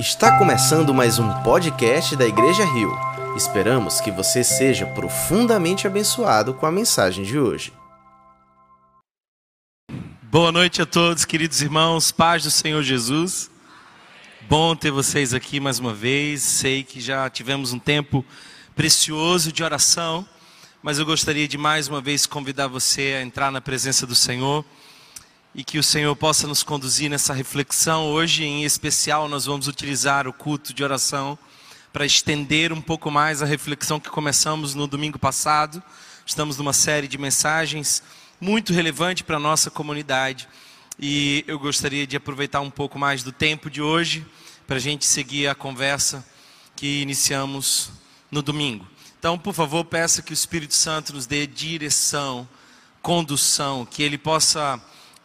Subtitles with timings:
[0.00, 2.90] Está começando mais um podcast da Igreja Rio.
[3.36, 7.70] Esperamos que você seja profundamente abençoado com a mensagem de hoje.
[10.22, 13.50] Boa noite a todos, queridos irmãos, paz do Senhor Jesus.
[14.48, 16.40] Bom ter vocês aqui mais uma vez.
[16.40, 18.24] Sei que já tivemos um tempo
[18.74, 20.26] precioso de oração,
[20.82, 24.64] mas eu gostaria de mais uma vez convidar você a entrar na presença do Senhor
[25.54, 28.06] e que o Senhor possa nos conduzir nessa reflexão.
[28.06, 31.38] Hoje, em especial, nós vamos utilizar o culto de oração
[31.92, 35.82] para estender um pouco mais a reflexão que começamos no domingo passado.
[36.24, 38.02] Estamos numa série de mensagens
[38.40, 40.48] muito relevante para a nossa comunidade
[40.98, 44.24] e eu gostaria de aproveitar um pouco mais do tempo de hoje
[44.66, 46.24] para a gente seguir a conversa
[46.76, 47.90] que iniciamos
[48.30, 48.86] no domingo.
[49.18, 52.48] Então, por favor, peça que o Espírito Santo nos dê direção,
[53.02, 54.80] condução, que ele possa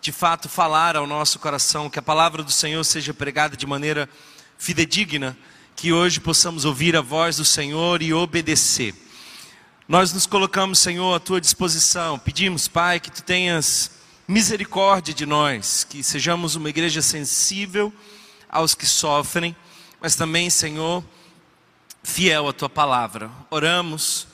[0.05, 4.07] de fato falar ao nosso coração, que a palavra do Senhor seja pregada de maneira
[4.55, 5.35] fidedigna,
[5.75, 8.93] que hoje possamos ouvir a voz do Senhor e obedecer.
[9.87, 12.19] Nós nos colocamos, Senhor, à tua disposição.
[12.19, 13.93] Pedimos, Pai, que tu tenhas
[14.27, 17.91] misericórdia de nós, que sejamos uma igreja sensível
[18.47, 19.55] aos que sofrem,
[19.99, 21.03] mas também, Senhor,
[22.03, 23.31] fiel à tua palavra.
[23.49, 24.27] Oramos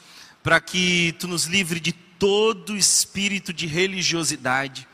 [0.43, 4.90] para que tu nos livre de todo espírito de religiosidade,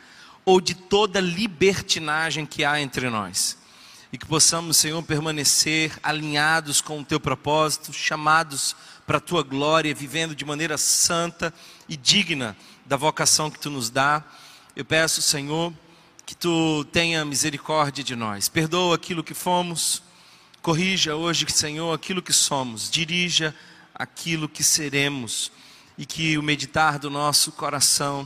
[0.48, 3.58] ou de toda libertinagem que há entre nós.
[4.14, 8.74] E que possamos, Senhor, permanecer alinhados com o teu propósito, chamados
[9.06, 11.54] para a tua glória, vivendo de maneira santa
[11.90, 14.24] e digna da vocação que tu nos dá.
[14.74, 15.74] Eu peço, Senhor,
[16.26, 18.48] que tu tenha misericórdia de nós.
[18.48, 20.02] Perdoa aquilo que fomos,
[20.62, 23.54] corrija hoje, Senhor, aquilo que somos, dirija
[23.94, 25.52] aquilo que seremos
[25.98, 28.26] e que o meditar do nosso coração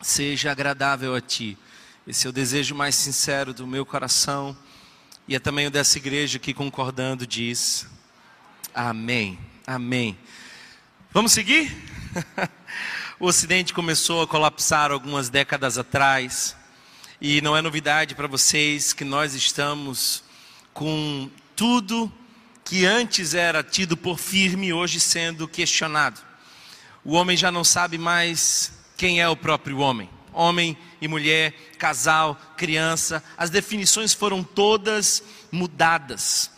[0.00, 1.58] seja agradável a Ti.
[2.06, 4.56] Esse é o desejo mais sincero do meu coração
[5.26, 7.86] e é também o dessa igreja que concordando diz:
[8.74, 9.38] Amém,
[9.70, 10.18] Amém.
[11.12, 11.70] Vamos seguir?
[13.20, 16.56] o Ocidente começou a colapsar algumas décadas atrás
[17.20, 20.24] e não é novidade para vocês que nós estamos
[20.72, 22.10] com tudo
[22.64, 26.18] que antes era tido por firme hoje sendo questionado.
[27.04, 30.10] O homem já não sabe mais quem é o próprio homem.
[30.32, 36.50] Homem e mulher, casal, criança, as definições foram todas mudadas.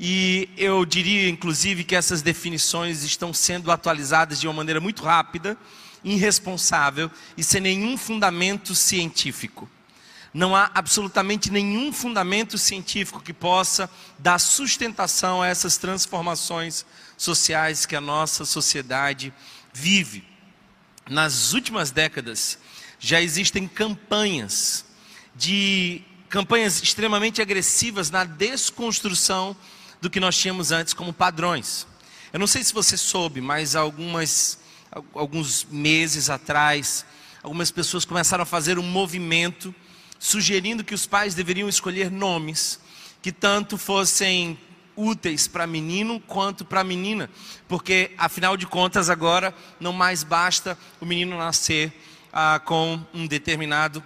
[0.00, 5.58] E eu diria, inclusive, que essas definições estão sendo atualizadas de uma maneira muito rápida,
[6.04, 9.68] irresponsável e sem nenhum fundamento científico.
[10.32, 16.86] Não há absolutamente nenhum fundamento científico que possa dar sustentação a essas transformações
[17.16, 19.34] sociais que a nossa sociedade
[19.72, 20.37] vive
[21.08, 22.58] nas últimas décadas,
[22.98, 24.84] já existem campanhas
[25.34, 29.56] de campanhas extremamente agressivas na desconstrução
[30.00, 31.86] do que nós tínhamos antes como padrões.
[32.32, 34.58] Eu não sei se você soube, mas algumas
[35.14, 37.04] alguns meses atrás,
[37.42, 39.74] algumas pessoas começaram a fazer um movimento
[40.18, 42.80] sugerindo que os pais deveriam escolher nomes
[43.20, 44.58] que tanto fossem
[44.98, 47.30] úteis para menino quanto para menina,
[47.68, 51.92] porque afinal de contas agora não mais basta o menino nascer
[52.32, 54.02] ah, com um determinado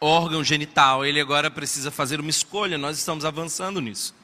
[0.00, 4.14] órgão genital, ele agora precisa fazer uma escolha, nós estamos avançando nisso.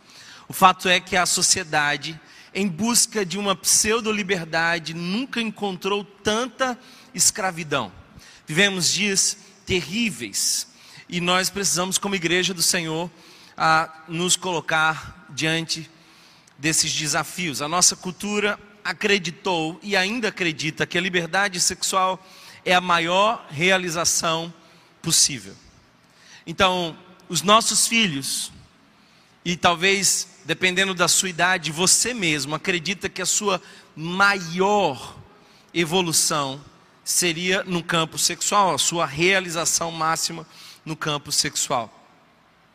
[0.49, 2.19] O fato é que a sociedade,
[2.55, 6.79] em busca de uma pseudo-liberdade, nunca encontrou tanta
[7.15, 7.93] escravidão.
[8.47, 10.69] Vivemos dias terríveis
[11.09, 13.11] e nós precisamos, como igreja do Senhor,
[13.57, 15.91] a nos colocar diante
[16.59, 17.63] desses desafios.
[17.63, 22.25] A nossa cultura acreditou e ainda acredita que a liberdade sexual
[22.65, 24.53] é a maior realização
[25.03, 25.55] possível.
[26.47, 26.97] Então,
[27.29, 28.53] os nossos filhos,
[29.45, 33.61] e talvez dependendo da sua idade, você mesmo acredita que a sua
[33.97, 35.17] maior
[35.73, 36.61] evolução
[37.03, 40.47] seria no campo sexual, a sua realização máxima
[40.85, 42.04] no campo sexual.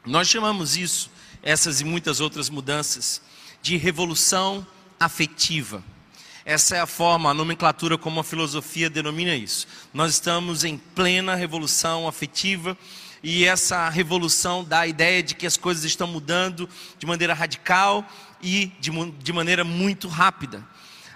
[0.06, 1.12] Nós chamamos isso,
[1.44, 3.22] essas e muitas outras mudanças,
[3.62, 4.66] de revolução
[5.00, 5.84] afetiva.
[6.46, 9.68] Essa é a forma, a nomenclatura como a filosofia denomina isso.
[9.94, 12.78] Nós estamos em plena revolução afetiva
[13.22, 16.68] e essa revolução dá a ideia de que as coisas estão mudando
[16.98, 18.07] de maneira radical
[18.42, 18.90] e de,
[19.22, 20.66] de maneira muito rápida.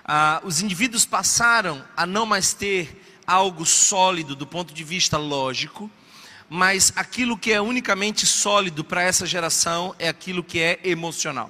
[0.03, 5.89] Ah, os indivíduos passaram a não mais ter algo sólido do ponto de vista lógico,
[6.55, 11.49] mas aquilo que é unicamente sólido para essa geração é aquilo que é emocional.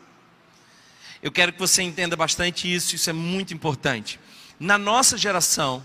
[1.21, 4.17] Eu quero que você entenda bastante isso, isso é muito importante.
[4.57, 5.83] Na nossa geração,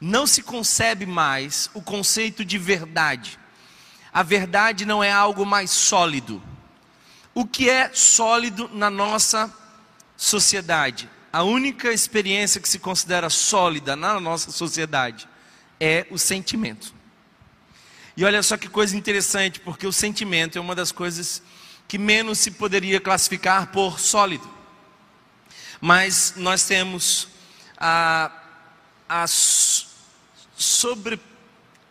[0.00, 3.38] não se concebe mais o conceito de verdade.
[4.12, 6.42] A verdade não é algo mais sólido.
[7.32, 9.48] o que é sólido na nossa
[10.16, 11.08] sociedade?
[11.32, 15.28] A única experiência que se considera sólida na nossa sociedade
[15.78, 16.95] é o sentimento.
[18.16, 21.42] E olha só que coisa interessante, porque o sentimento é uma das coisas
[21.86, 24.48] que menos se poderia classificar por sólido.
[25.80, 27.28] Mas nós temos
[27.76, 28.32] a,
[29.06, 31.20] a, sobre,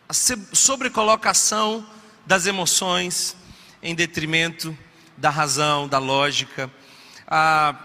[0.09, 1.85] a sobrecolocação
[2.25, 3.35] das emoções
[3.83, 4.75] em detrimento
[5.15, 6.71] da razão, da lógica.
[7.27, 7.75] Ah,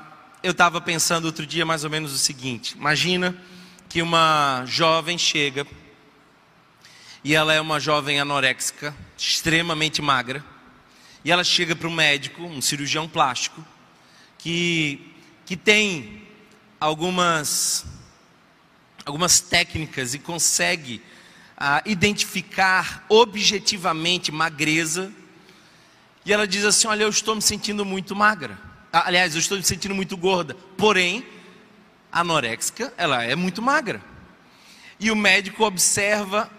[0.42, 3.36] eu estava pensando outro dia mais ou menos o seguinte: imagina
[3.86, 5.66] que uma jovem chega
[7.22, 10.44] e ela é uma jovem anoréxica, extremamente magra,
[11.24, 13.64] e ela chega para um médico, um cirurgião plástico,
[14.38, 15.14] que,
[15.44, 16.26] que tem
[16.78, 17.84] algumas,
[19.04, 21.02] algumas técnicas e consegue
[21.56, 25.12] ah, identificar objetivamente magreza,
[26.24, 28.58] e ela diz assim: Olha, eu estou me sentindo muito magra.
[28.92, 30.54] Ah, aliás, eu estou me sentindo muito gorda.
[30.76, 31.26] Porém,
[32.12, 34.02] anoréxica, ela é muito magra.
[34.98, 36.50] E o médico observa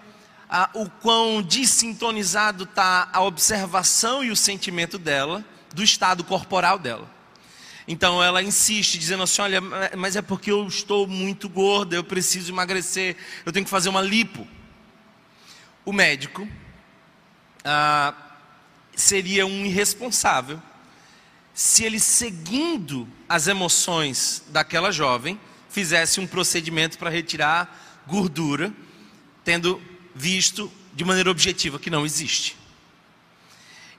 [0.74, 7.09] o quão desintonizado está a observação e o sentimento dela, do estado corporal dela.
[7.88, 9.62] Então ela insiste, dizendo assim: olha,
[9.98, 13.15] mas é porque eu estou muito gorda, eu preciso emagrecer,
[13.45, 14.48] eu tenho que fazer uma lipo.
[15.86, 16.48] O médico
[17.63, 18.13] ah,
[18.95, 20.62] seria um irresponsável
[21.53, 25.39] se ele, seguindo as emoções daquela jovem,
[25.69, 28.74] fizesse um procedimento para retirar gordura,
[29.44, 29.81] tendo
[30.13, 32.57] visto de maneira objetiva que não existe.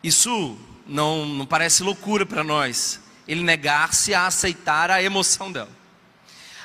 [0.03, 5.71] Isso não, não parece loucura para nós, ele negar-se a aceitar a emoção dela.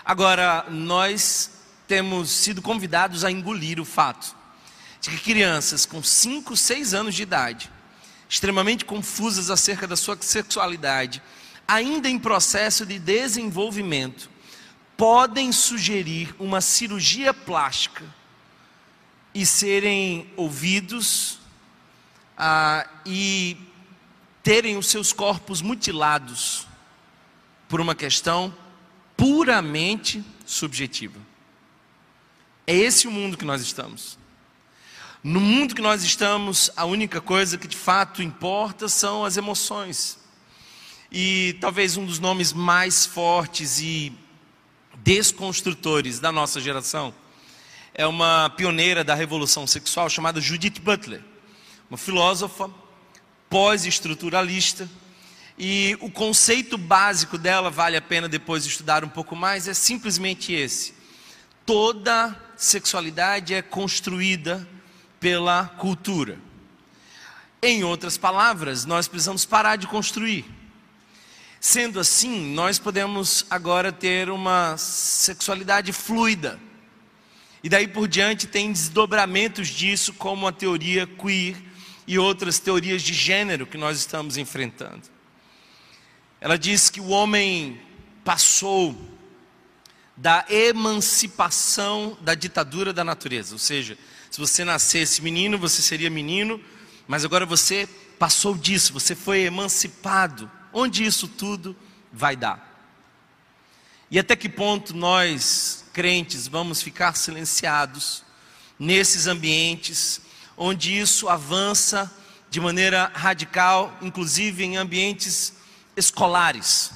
[0.04, 1.52] Agora, nós
[1.88, 4.36] temos sido convidados a engolir o fato
[5.00, 7.72] de que crianças com 5, 6 anos de idade,
[8.28, 11.22] extremamente confusas acerca da sua sexualidade,
[11.68, 14.30] ainda em processo de desenvolvimento,
[14.98, 18.04] podem sugerir uma cirurgia plástica
[19.38, 21.38] e serem ouvidos
[22.36, 23.56] ah, e
[24.42, 26.66] terem os seus corpos mutilados
[27.70, 28.52] por uma questão
[29.16, 31.20] puramente subjetiva.
[32.66, 34.18] É esse o mundo que nós estamos.
[35.24, 40.18] No mundo que nós estamos, a única coisa que de fato importa são as emoções.
[41.12, 44.12] E talvez um dos nomes mais fortes e
[45.04, 47.14] desconstrutores da nossa geração
[47.98, 51.24] é uma pioneira da revolução sexual chamada Judith Butler,
[51.90, 52.70] uma filósofa
[53.50, 54.88] pós-estruturalista.
[55.58, 60.54] E o conceito básico dela, vale a pena depois estudar um pouco mais, é simplesmente
[60.54, 60.94] esse:
[61.66, 64.68] toda sexualidade é construída
[65.20, 66.38] pela cultura.
[67.60, 70.46] Em outras palavras, nós precisamos parar de construir.
[71.60, 76.67] Sendo assim, nós podemos agora ter uma sexualidade fluida
[77.64, 81.56] e daí por diante tem desdobramentos disso, como a teoria queer
[82.06, 85.04] e outras teorias de gênero que nós estamos enfrentando.
[86.40, 87.80] Ela diz que o homem
[88.24, 88.96] passou
[90.16, 93.98] da emancipação da ditadura da natureza, ou seja,
[94.30, 96.62] se você nascesse menino, você seria menino,
[97.08, 97.88] mas agora você
[98.20, 100.52] passou disso, você foi emancipado.
[100.74, 101.76] Onde isso tudo
[102.12, 102.67] vai dar?
[104.10, 108.24] E até que ponto nós crentes vamos ficar silenciados
[108.80, 110.22] nesses ambientes
[110.56, 112.12] onde isso avança
[112.50, 115.54] de maneira radical, inclusive em ambientes
[115.96, 116.92] escolares.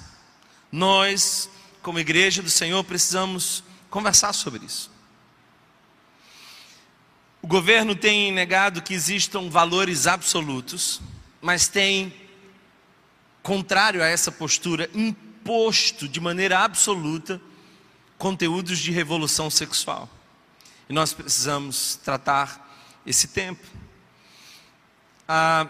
[0.72, 1.50] Nós,
[1.82, 4.90] como igreja do Senhor, precisamos conversar sobre isso.
[7.42, 11.02] O governo tem negado que existam valores absolutos,
[11.42, 12.14] mas tem,
[13.44, 14.90] contrário a essa postura,
[15.52, 17.42] imposto de maneira absoluta
[18.18, 20.10] conteúdos de revolução sexual.
[20.88, 23.68] E nós precisamos tratar esse tempo.
[25.28, 25.68] Ah,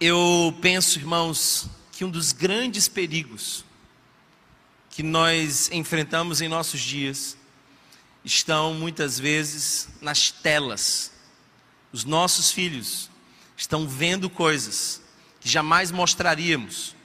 [0.00, 3.62] eu penso, irmãos, que um dos grandes perigos
[4.88, 7.36] que nós enfrentamos em nossos dias
[8.24, 11.12] estão muitas vezes nas telas.
[11.92, 13.10] Os nossos filhos
[13.54, 15.02] estão vendo coisas
[15.40, 16.96] que jamais mostraríamos,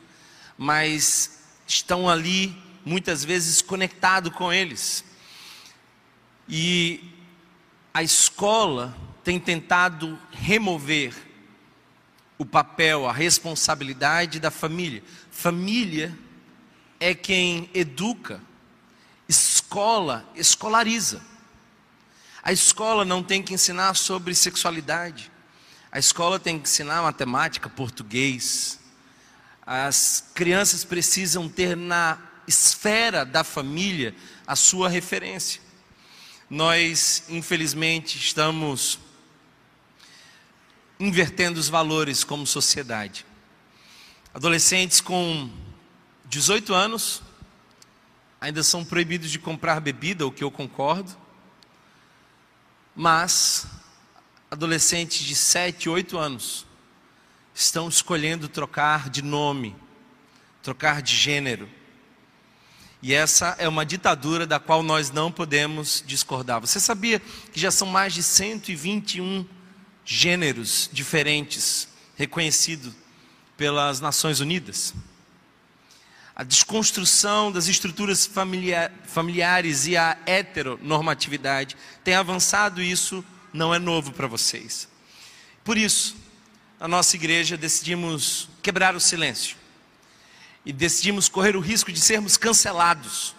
[0.57, 2.55] mas estão ali
[2.85, 5.03] muitas vezes conectado com eles.
[6.47, 7.03] E
[7.93, 11.13] a escola tem tentado remover
[12.37, 15.03] o papel, a responsabilidade da família.
[15.31, 16.17] Família
[16.99, 18.41] é quem educa,
[19.27, 21.21] escola escolariza.
[22.41, 25.31] A escola não tem que ensinar sobre sexualidade.
[25.89, 28.79] A escola tem que ensinar matemática, português,
[29.65, 32.17] As crianças precisam ter na
[32.47, 34.13] esfera da família
[34.45, 35.61] a sua referência.
[36.49, 38.99] Nós, infelizmente, estamos
[40.99, 43.25] invertendo os valores como sociedade.
[44.33, 45.49] Adolescentes com
[46.25, 47.21] 18 anos
[48.41, 51.15] ainda são proibidos de comprar bebida, o que eu concordo.
[52.93, 53.65] Mas
[54.51, 56.65] adolescentes de 7, 8 anos
[57.53, 59.75] estão escolhendo trocar de nome,
[60.61, 61.69] trocar de gênero.
[63.01, 66.61] E essa é uma ditadura da qual nós não podemos discordar.
[66.61, 67.19] Você sabia
[67.51, 69.45] que já são mais de 121
[70.05, 72.93] gêneros diferentes reconhecidos
[73.57, 74.93] pelas Nações Unidas?
[76.35, 84.13] A desconstrução das estruturas familiar, familiares e a heteronormatividade tem avançado, isso não é novo
[84.13, 84.87] para vocês.
[85.63, 86.22] Por isso,
[86.83, 89.55] na nossa igreja decidimos quebrar o silêncio
[90.65, 93.33] e decidimos correr o risco de sermos cancelados.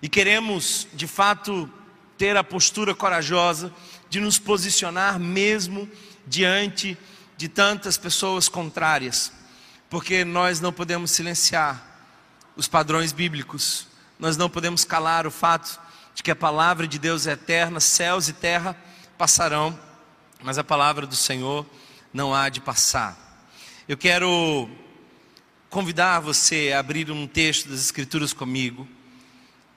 [0.00, 1.70] E queremos, de fato,
[2.16, 3.70] ter a postura corajosa
[4.08, 5.86] de nos posicionar mesmo
[6.26, 6.96] diante
[7.36, 9.30] de tantas pessoas contrárias,
[9.90, 12.08] porque nós não podemos silenciar
[12.56, 13.86] os padrões bíblicos,
[14.18, 15.78] nós não podemos calar o fato
[16.14, 18.74] de que a palavra de Deus é eterna, céus e terra
[19.18, 19.78] passarão,
[20.42, 21.66] mas a palavra do Senhor
[22.12, 23.18] não há de passar.
[23.88, 24.68] Eu quero
[25.70, 28.86] convidar você a abrir um texto das Escrituras comigo.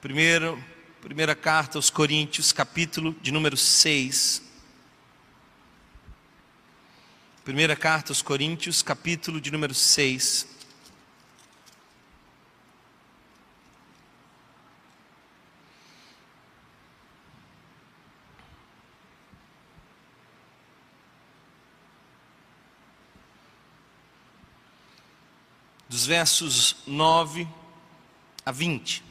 [0.02, 0.62] Primeiro,
[1.02, 4.42] primeira carta aos Coríntios, capítulo de número 6.
[7.46, 10.55] Primeira carta aos Coríntios, capítulo de número 6.
[25.96, 27.48] Dos versos 9
[28.46, 29.02] a 20.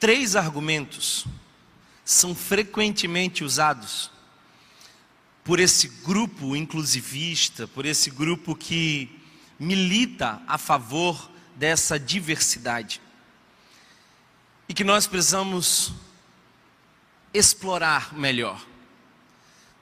[0.00, 1.26] Três argumentos
[2.02, 4.10] são frequentemente usados
[5.44, 9.20] por esse grupo inclusivista, por esse grupo que
[9.58, 13.00] milita a favor dessa diversidade.
[14.68, 15.92] E que nós precisamos
[17.34, 18.64] explorar melhor.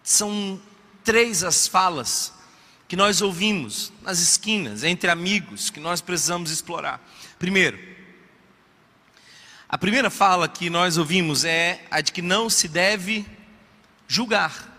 [0.02, 0.60] São
[1.04, 2.32] três as falas
[2.88, 7.00] que nós ouvimos nas esquinas, entre amigos, que nós precisamos explorar.
[7.38, 7.78] Primeiro,
[9.68, 13.24] a primeira fala que nós ouvimos é a de que não se deve
[14.08, 14.76] julgar.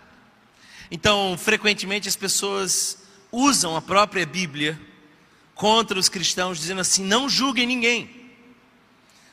[0.90, 2.98] Então, frequentemente as pessoas
[3.30, 4.78] usam a própria Bíblia
[5.62, 8.10] contra os cristãos, dizendo assim: não julguem ninguém,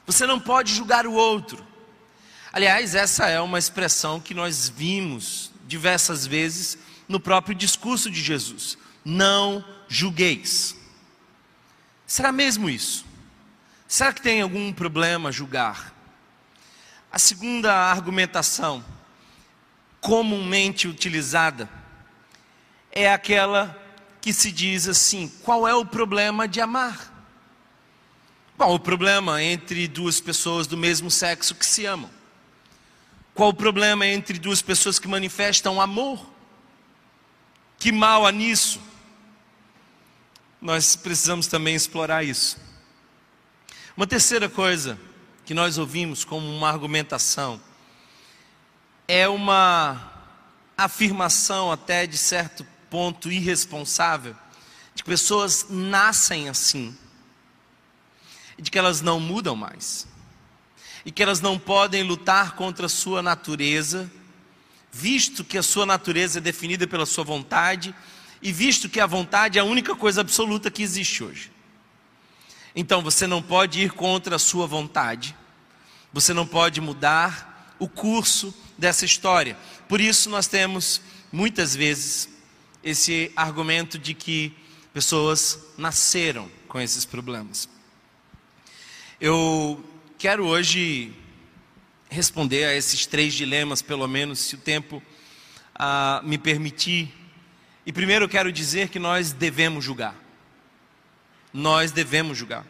[0.06, 1.66] você não pode julgar o outro.
[2.54, 8.78] Aliás, essa é uma expressão que nós vimos diversas vezes no próprio discurso de Jesus:
[9.04, 10.76] não julgueis.
[12.06, 13.04] Será mesmo isso?
[13.88, 15.92] Será que tem algum problema julgar?
[17.12, 18.86] A segunda argumentação,
[20.00, 21.68] comumente utilizada,
[22.92, 23.79] é aquela
[24.22, 27.14] que se diz assim: qual é o problema de amar?
[28.58, 32.10] Qual o problema entre duas pessoas do mesmo sexo que se amam?
[33.34, 36.30] Qual o problema entre duas pessoas que manifestam amor?
[37.78, 38.82] Que mal há nisso?
[40.62, 42.58] Nós precisamos também explorar isso.
[43.96, 45.00] Uma terceira coisa
[45.46, 47.62] que nós ouvimos como uma argumentação
[49.08, 50.12] é uma
[50.78, 54.36] afirmação até de certo ponto irresponsável
[54.94, 56.96] de que pessoas nascem assim,
[58.58, 60.08] de que elas não mudam mais,
[61.06, 64.12] e que elas não podem lutar contra a sua natureza,
[64.92, 67.96] visto que a sua natureza é definida pela sua vontade,
[68.42, 71.52] e visto que a vontade é a única coisa absoluta que existe hoje.
[72.76, 75.36] Então você não pode ir contra a sua vontade,
[76.12, 79.58] você não pode mudar o curso dessa história.
[79.88, 82.30] Por isso nós temos muitas vezes
[82.90, 84.54] esse argumento de que
[84.94, 87.70] pessoas nasceram com esses problemas.
[89.20, 89.84] Eu
[90.18, 91.14] quero hoje
[92.10, 95.02] responder a esses três dilemas, pelo menos, se o tempo
[95.76, 97.14] ah, me permitir.
[97.86, 100.16] E primeiro eu quero dizer que nós devemos julgar.
[101.54, 102.66] Nós devemos julgar.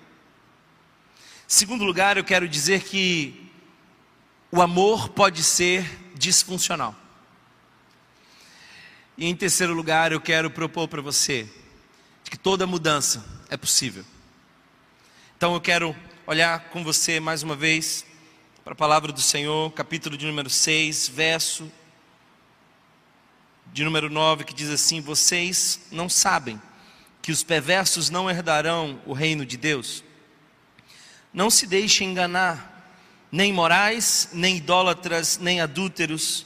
[1.48, 3.50] Segundo lugar, eu quero dizer que
[4.52, 5.86] o amor pode ser
[6.16, 6.96] disfuncional.
[9.20, 11.46] E em terceiro lugar, eu quero propor para você
[12.24, 14.06] que toda mudança é possível.
[15.36, 15.94] Então eu quero
[16.26, 18.06] olhar com você mais uma vez
[18.64, 21.70] para a palavra do Senhor, capítulo de número 6, verso
[23.74, 26.58] de número 9, que diz assim: Vocês não sabem
[27.22, 30.02] que os perversos não herdarão o reino de Deus?
[31.34, 32.90] Não se deixem enganar,
[33.30, 36.46] nem morais, nem idólatras, nem adúlteros,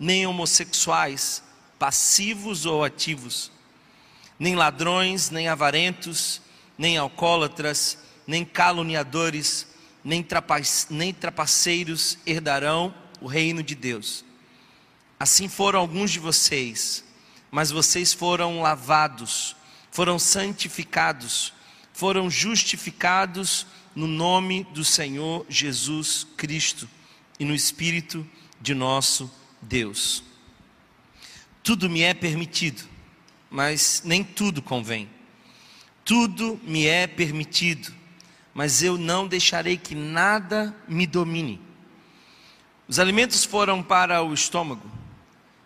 [0.00, 1.46] nem homossexuais,
[1.78, 3.50] passivos ou ativos,
[4.38, 6.40] nem ladrões, nem avarentos,
[6.76, 9.66] nem alcoólatras, nem caluniadores,
[10.04, 10.26] nem,
[10.90, 14.24] nem trapaceiros herdarão o reino de Deus.
[15.18, 17.04] Assim foram alguns de vocês,
[17.50, 19.56] mas vocês foram lavados,
[19.90, 21.52] foram santificados,
[21.92, 26.88] foram justificados no nome do Senhor Jesus Cristo
[27.40, 28.24] e no Espírito
[28.60, 29.30] de nosso
[29.60, 30.27] Deus.
[31.68, 32.82] Tudo me é permitido,
[33.50, 35.06] mas nem tudo convém.
[36.02, 37.92] Tudo me é permitido,
[38.54, 41.60] mas eu não deixarei que nada me domine.
[42.88, 44.90] Os alimentos foram para o estômago,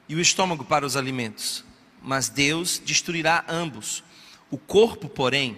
[0.08, 1.64] e o estômago para os alimentos,
[2.02, 4.02] mas Deus destruirá ambos.
[4.50, 5.56] O corpo, porém,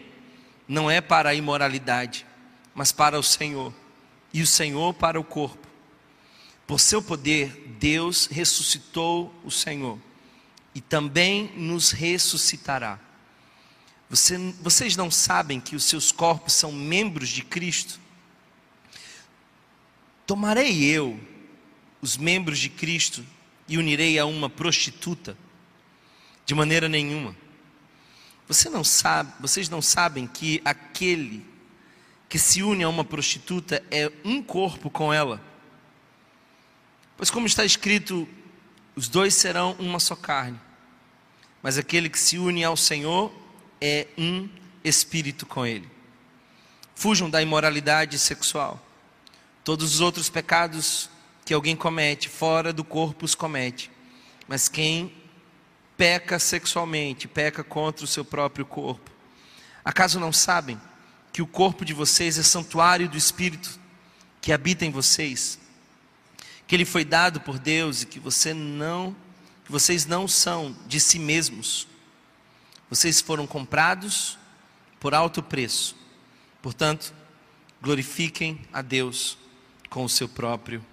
[0.68, 2.26] não é para a imoralidade,
[2.74, 3.72] mas para o Senhor,
[4.30, 5.66] e o Senhor para o corpo.
[6.66, 9.98] Por seu poder, Deus ressuscitou o Senhor
[10.74, 12.98] e também nos ressuscitará.
[14.10, 18.00] Você, vocês não sabem que os seus corpos são membros de Cristo?
[20.26, 21.18] Tomarei eu
[22.00, 23.24] os membros de Cristo
[23.68, 25.36] e unirei a uma prostituta?
[26.44, 27.34] De maneira nenhuma.
[28.46, 31.44] Você não sabe, vocês não sabem que aquele
[32.28, 35.40] que se une a uma prostituta é um corpo com ela.
[37.16, 38.28] Pois como está escrito,
[38.96, 40.60] os dois serão uma só carne.
[41.64, 43.33] Mas aquele que se une ao Senhor
[43.80, 44.50] é um
[44.85, 45.88] espírito com Ele.
[46.94, 48.79] Fujam da imoralidade sexual.
[49.64, 51.09] Todos os outros pecados
[51.42, 53.90] que alguém comete fora do corpo os comete.
[54.46, 55.11] Mas quem
[55.96, 59.11] peca sexualmente, peca contra o seu próprio corpo.
[59.83, 60.79] Acaso não sabem
[61.33, 63.81] que o corpo de vocês é santuário do Espírito
[64.42, 65.59] que habita em vocês?
[66.66, 69.16] Que ele foi dado por Deus e que você não,
[69.64, 71.87] que vocês não são de si mesmos
[72.94, 74.38] vocês foram comprados
[75.00, 75.96] por alto preço.
[76.62, 77.12] Portanto,
[77.83, 79.37] glorifiquem a Deus
[79.90, 80.85] com o seu próprio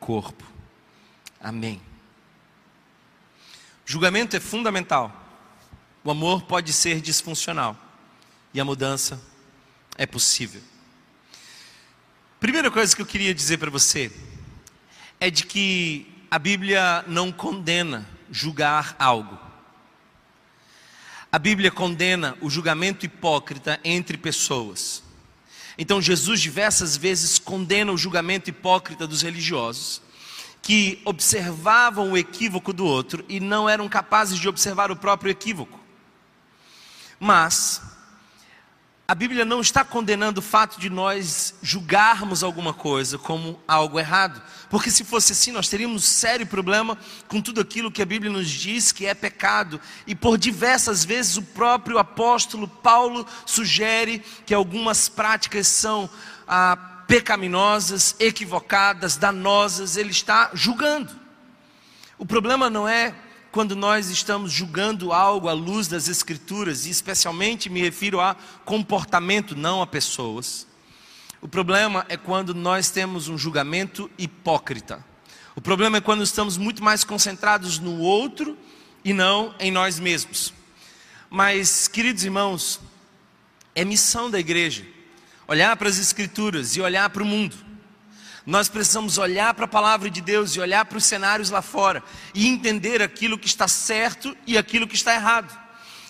[0.00, 0.42] corpo.
[1.38, 1.82] Amém.
[3.86, 5.12] O julgamento é fundamental.
[6.02, 7.76] O amor pode ser disfuncional
[8.54, 9.22] e a mudança
[9.98, 10.62] é possível.
[12.40, 14.10] Primeira coisa que eu queria dizer para você
[15.20, 19.38] é de que a Bíblia não condena julgar algo.
[21.30, 25.00] A Bíblia condena o julgamento hipócrita entre pessoas.
[25.78, 30.02] Então, Jesus diversas vezes condena o julgamento hipócrita dos religiosos,
[30.60, 35.78] que observavam o equívoco do outro e não eram capazes de observar o próprio equívoco.
[37.20, 37.80] Mas,
[39.06, 44.40] a Bíblia não está condenando o fato de nós julgarmos alguma coisa como algo errado,
[44.70, 46.96] porque se fosse assim, nós teríamos sério problema
[47.28, 51.36] com tudo aquilo que a Bíblia nos diz que é pecado, e por diversas vezes
[51.36, 56.08] o próprio apóstolo Paulo sugere que algumas práticas são
[56.48, 56.74] ah,
[57.06, 61.10] pecaminosas, equivocadas, danosas, ele está julgando.
[62.16, 63.14] O problema não é
[63.54, 69.54] quando nós estamos julgando algo à luz das Escrituras, e especialmente me refiro a comportamento,
[69.54, 70.66] não a pessoas.
[71.40, 75.06] O problema é quando nós temos um julgamento hipócrita.
[75.54, 78.58] O problema é quando estamos muito mais concentrados no outro
[79.04, 80.52] e não em nós mesmos.
[81.30, 82.80] Mas, queridos irmãos,
[83.72, 84.84] é missão da igreja
[85.46, 87.54] olhar para as Escrituras e olhar para o mundo
[88.46, 92.02] nós precisamos olhar para a palavra de Deus e olhar para os cenários lá fora
[92.34, 95.58] e entender aquilo que está certo e aquilo que está errado.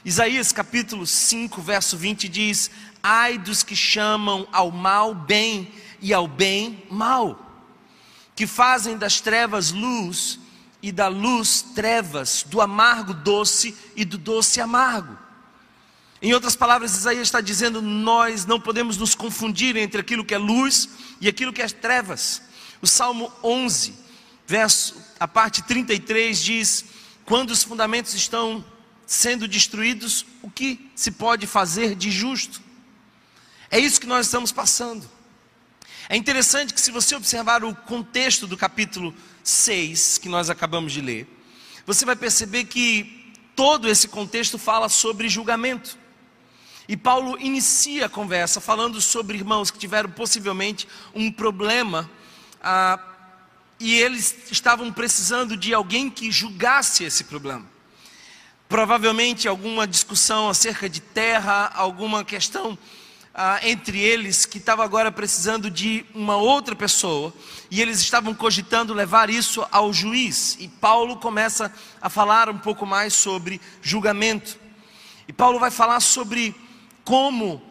[0.04, 2.70] Isaías capítulo 5, verso 20 diz:
[3.02, 7.64] Ai dos que chamam ao mal bem e ao bem mal,
[8.34, 10.40] que fazem das trevas luz
[10.82, 15.23] e da luz trevas, do amargo doce e do doce amargo.
[16.24, 20.38] Em outras palavras, Isaías está dizendo: nós não podemos nos confundir entre aquilo que é
[20.38, 20.88] luz
[21.20, 22.40] e aquilo que é trevas.
[22.80, 23.92] O Salmo 11,
[24.46, 26.86] verso, a parte 33 diz:
[27.26, 28.64] Quando os fundamentos estão
[29.06, 32.62] sendo destruídos, o que se pode fazer de justo?
[33.70, 35.06] É isso que nós estamos passando.
[36.08, 41.02] É interessante que, se você observar o contexto do capítulo 6, que nós acabamos de
[41.02, 41.28] ler,
[41.84, 46.02] você vai perceber que todo esse contexto fala sobre julgamento.
[46.86, 52.10] E Paulo inicia a conversa falando sobre irmãos que tiveram possivelmente um problema
[52.62, 52.98] ah,
[53.80, 57.64] e eles estavam precisando de alguém que julgasse esse problema.
[58.68, 62.78] Provavelmente alguma discussão acerca de terra, alguma questão
[63.34, 67.32] ah, entre eles que estava agora precisando de uma outra pessoa
[67.70, 70.56] e eles estavam cogitando levar isso ao juiz.
[70.60, 74.58] E Paulo começa a falar um pouco mais sobre julgamento.
[75.26, 76.54] E Paulo vai falar sobre
[77.04, 77.62] como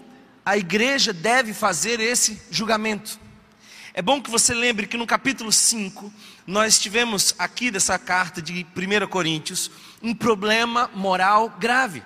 [0.46, 3.20] a igreja deve fazer esse julgamento.
[3.94, 6.12] É bom que você lembre que no capítulo 5,
[6.48, 12.04] nós tivemos aqui dessa carta de 1 Coríntios um problema moral grave.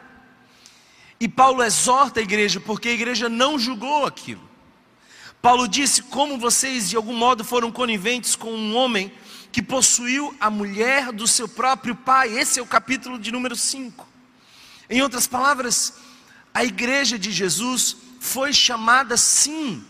[1.19, 4.47] E Paulo exorta a igreja porque a igreja não julgou aquilo.
[5.41, 9.11] Paulo disse: Como vocês de algum modo foram coniventes com um homem
[9.51, 12.37] que possuiu a mulher do seu próprio pai.
[12.37, 14.07] Esse é o capítulo de número 5.
[14.89, 15.93] Em outras palavras,
[16.57, 19.85] a igreja de Jesus foi chamada sim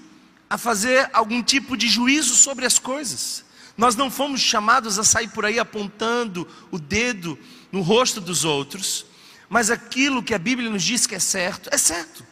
[0.50, 3.46] a fazer algum tipo de juízo sobre as coisas.
[3.78, 7.40] Nós não fomos chamados a sair por aí apontando o dedo
[7.72, 9.06] no rosto dos outros,
[9.48, 12.26] mas aquilo que a Bíblia nos diz que é certo, é certo.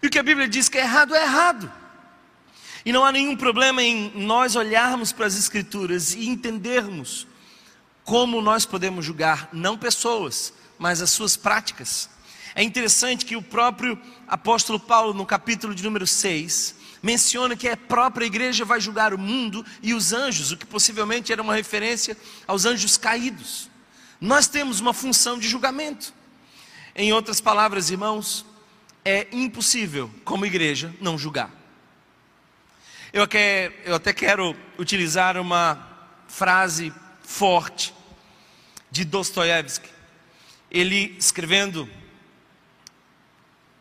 [0.00, 1.72] E o que a Bíblia diz que é errado, é errado.
[2.84, 7.26] E não há nenhum problema em nós olharmos para as Escrituras e entendermos
[8.04, 12.08] como nós podemos julgar não pessoas, mas as suas práticas.
[12.54, 17.76] É interessante que o próprio apóstolo Paulo, no capítulo de número 6, menciona que a
[17.76, 22.16] própria igreja vai julgar o mundo e os anjos, o que possivelmente era uma referência
[22.46, 23.68] aos anjos caídos.
[24.20, 26.14] Nós temos uma função de julgamento.
[26.94, 28.46] Em outras palavras, irmãos,
[29.04, 31.50] é impossível, como igreja, não julgar.
[33.12, 33.26] Eu,
[33.84, 35.88] eu até quero utilizar uma
[36.28, 37.92] frase forte
[38.90, 39.88] de Dostoiévski.
[40.70, 41.88] Ele escrevendo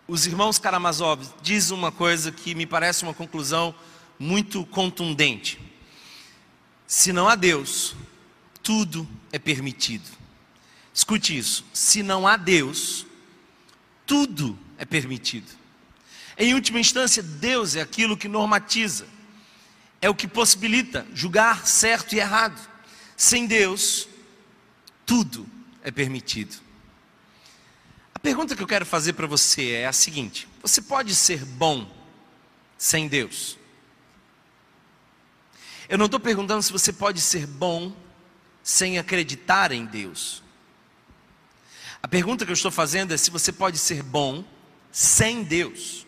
[0.07, 3.73] os irmãos Karamazov diz uma coisa que me parece uma conclusão
[4.19, 5.59] muito contundente.
[6.85, 7.95] Se não há Deus,
[8.61, 10.09] tudo é permitido.
[10.93, 13.05] Escute isso: se não há Deus,
[14.05, 15.49] tudo é permitido.
[16.37, 19.07] Em última instância, Deus é aquilo que normatiza,
[20.01, 22.59] é o que possibilita julgar certo e errado.
[23.15, 24.07] Sem Deus,
[25.05, 25.47] tudo
[25.83, 26.62] é permitido
[28.23, 31.85] pergunta que eu quero fazer para você é a seguinte: você pode ser bom
[32.77, 33.59] sem Deus?
[35.89, 37.93] Eu não estou perguntando se você pode ser bom
[38.63, 40.41] sem acreditar em Deus.
[42.01, 44.45] A pergunta que eu estou fazendo é se você pode ser bom
[44.89, 46.07] sem Deus.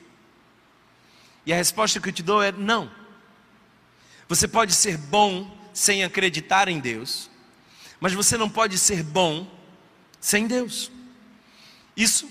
[1.46, 2.90] E a resposta que eu te dou é não.
[4.30, 7.30] Você pode ser bom sem acreditar em Deus,
[8.00, 9.46] mas você não pode ser bom
[10.20, 10.95] sem Deus.
[11.96, 12.30] Isso,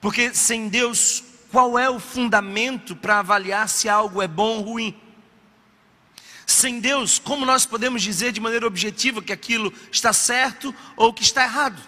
[0.00, 5.00] porque sem Deus, qual é o fundamento para avaliar se algo é bom ou ruim?
[6.46, 11.22] Sem Deus, como nós podemos dizer de maneira objetiva que aquilo está certo ou que
[11.22, 11.80] está errado?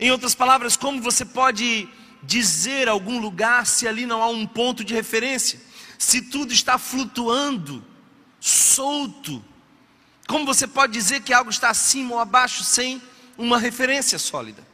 [0.00, 1.88] Em outras palavras, como você pode
[2.22, 5.60] dizer algum lugar se ali não há um ponto de referência?
[5.98, 7.84] Se tudo está flutuando,
[8.40, 9.44] solto,
[10.26, 13.00] como você pode dizer que algo está acima ou abaixo sem
[13.36, 14.66] uma referência sólida?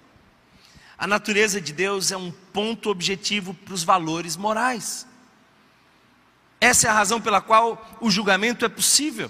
[1.03, 5.05] A natureza de Deus é um ponto objetivo para os valores morais.
[6.61, 9.29] Essa é a razão pela qual o julgamento é possível.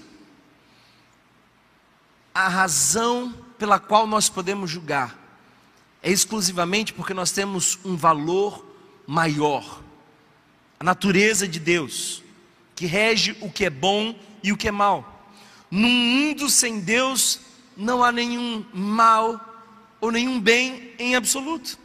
[2.35, 5.19] A razão pela qual nós podemos julgar
[6.03, 8.63] é exclusivamente porque nós temos um valor
[9.07, 9.81] maior.
[10.79, 12.23] A natureza de Deus,
[12.77, 15.27] que rege o que é bom e o que é mal.
[15.71, 17.41] Num mundo sem Deus,
[17.75, 19.52] não há nenhum mal
[20.03, 21.79] ou nenhum bem em absoluto.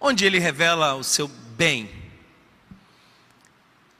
[0.00, 1.90] Onde ele revela o seu bem?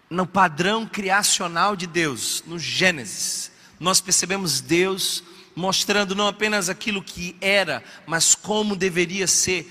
[0.09, 5.25] No padrão criacional de Deus, no Gênesis, nós percebemos Deus
[5.57, 9.69] mostrando não apenas aquilo que era, mas como deveria ser.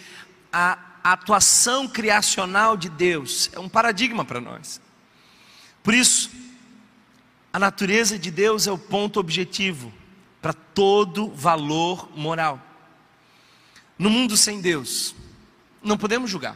[0.51, 4.81] A atuação criacional de Deus é um paradigma para nós.
[5.81, 6.29] Por isso,
[7.53, 9.93] a natureza de Deus é o ponto objetivo
[10.45, 12.61] para todo valor moral.
[13.97, 15.15] No mundo sem Deus,
[15.81, 16.55] não podemos julgar.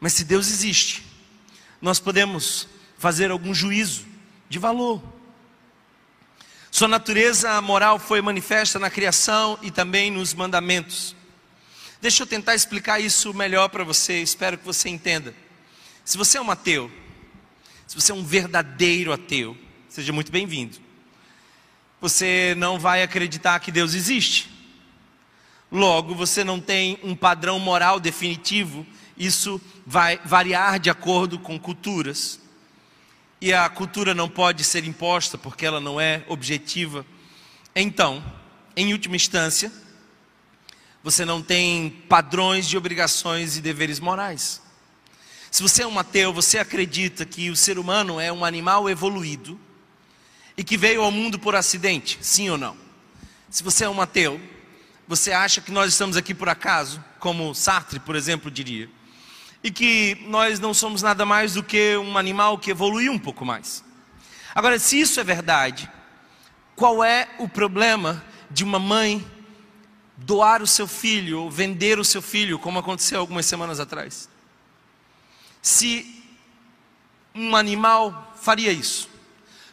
[0.00, 1.06] Mas se Deus existe,
[1.80, 2.66] nós podemos
[2.98, 4.04] fazer algum juízo
[4.48, 5.00] de valor.
[6.68, 11.14] Sua natureza moral foi manifesta na criação e também nos mandamentos.
[12.00, 15.32] Deixa eu tentar explicar isso melhor para você, espero que você entenda.
[16.04, 16.90] Se você é um ateu,
[17.86, 19.56] se você é um verdadeiro ateu,
[19.88, 20.83] seja muito bem-vindo
[22.04, 24.50] você não vai acreditar que Deus existe.
[25.72, 28.86] Logo, você não tem um padrão moral definitivo,
[29.16, 32.38] isso vai variar de acordo com culturas.
[33.40, 37.06] E a cultura não pode ser imposta porque ela não é objetiva.
[37.74, 38.22] Então,
[38.76, 39.72] em última instância,
[41.02, 44.60] você não tem padrões de obrigações e deveres morais.
[45.50, 49.58] Se você é um ateu, você acredita que o ser humano é um animal evoluído
[50.56, 52.76] e que veio ao mundo por acidente, sim ou não?
[53.50, 54.40] Se você é um ateu,
[55.06, 58.88] você acha que nós estamos aqui por acaso, como Sartre, por exemplo, diria,
[59.62, 63.44] e que nós não somos nada mais do que um animal que evoluiu um pouco
[63.44, 63.84] mais.
[64.54, 65.90] Agora, se isso é verdade,
[66.76, 69.24] qual é o problema de uma mãe
[70.16, 74.28] doar o seu filho ou vender o seu filho, como aconteceu algumas semanas atrás?
[75.60, 76.22] Se
[77.34, 79.08] um animal faria isso,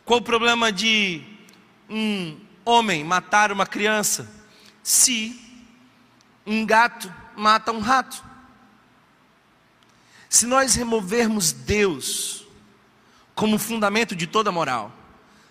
[0.06, 1.22] qual o problema de
[1.90, 4.30] um homem matar uma criança
[4.84, 5.40] se
[6.46, 8.24] um gato mata um rato?
[10.30, 12.46] Se nós removermos Deus
[13.36, 14.92] como fundamento de toda moral,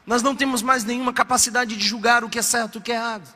[0.07, 2.93] nós não temos mais nenhuma capacidade de julgar o que é certo e o que
[2.93, 3.35] é errado.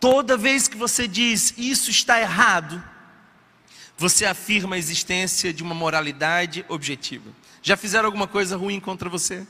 [0.00, 2.82] Toda vez que você diz isso está errado,
[3.96, 7.30] você afirma a existência de uma moralidade objetiva.
[7.66, 9.46] Já fizeram alguma coisa ruim contra você?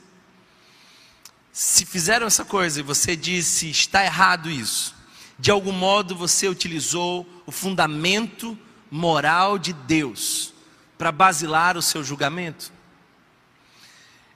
[1.51, 4.95] Se fizeram essa coisa e você disse está errado isso,
[5.37, 8.57] de algum modo você utilizou o fundamento
[8.89, 10.53] moral de Deus
[10.97, 12.71] para basilar o seu julgamento.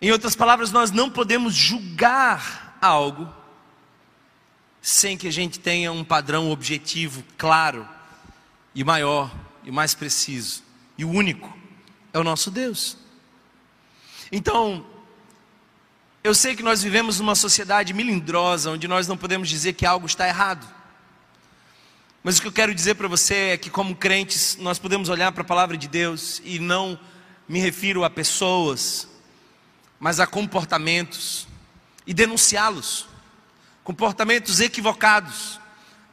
[0.01, 3.33] Em outras palavras, nós não podemos julgar algo
[4.81, 7.87] sem que a gente tenha um padrão objetivo claro
[8.75, 10.63] e maior e mais preciso
[10.97, 11.57] e o único
[12.11, 12.98] é o nosso Deus.
[14.31, 14.85] Então,
[16.23, 20.05] eu sei que nós vivemos numa sociedade melindrosa, onde nós não podemos dizer que algo
[20.05, 20.67] está errado.
[22.21, 25.31] Mas o que eu quero dizer para você é que, como crentes, nós podemos olhar
[25.31, 26.99] para a palavra de Deus e não
[27.47, 29.07] me refiro a pessoas,
[29.99, 31.47] mas a comportamentos
[32.05, 33.07] e denunciá-los.
[33.83, 35.59] Comportamentos equivocados,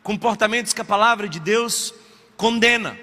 [0.02, 1.92] comportamentos que a palavra de Deus
[2.37, 2.96] condena.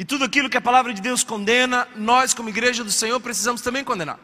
[0.00, 3.60] E tudo aquilo que a palavra de Deus condena, nós, como igreja do Senhor, precisamos
[3.60, 4.18] também condenar.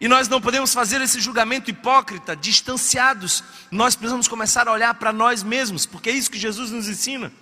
[0.00, 3.44] E nós não podemos fazer esse julgamento hipócrita, distanciados.
[3.70, 7.32] Nós precisamos começar a olhar para nós mesmos, porque é isso que Jesus nos ensina.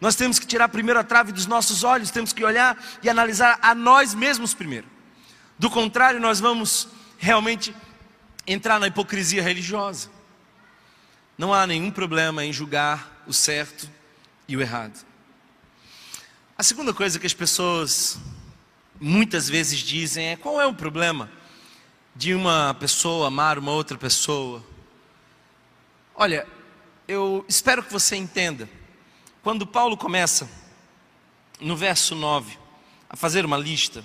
[0.00, 3.58] Nós temos que tirar primeiro a trave dos nossos olhos, temos que olhar e analisar
[3.60, 4.86] a nós mesmos primeiro.
[5.58, 6.86] Do contrário, nós vamos
[7.18, 7.74] realmente
[8.46, 10.08] entrar na hipocrisia religiosa.
[11.36, 13.90] Não há nenhum problema em julgar o certo
[14.46, 15.10] e o errado.
[16.62, 18.20] A segunda coisa que as pessoas
[19.00, 21.28] muitas vezes dizem é: qual é o problema
[22.14, 24.64] de uma pessoa amar uma outra pessoa?
[26.14, 26.46] Olha,
[27.08, 28.70] eu espero que você entenda.
[29.42, 30.48] Quando Paulo começa,
[31.58, 32.56] no verso 9,
[33.10, 34.04] a fazer uma lista,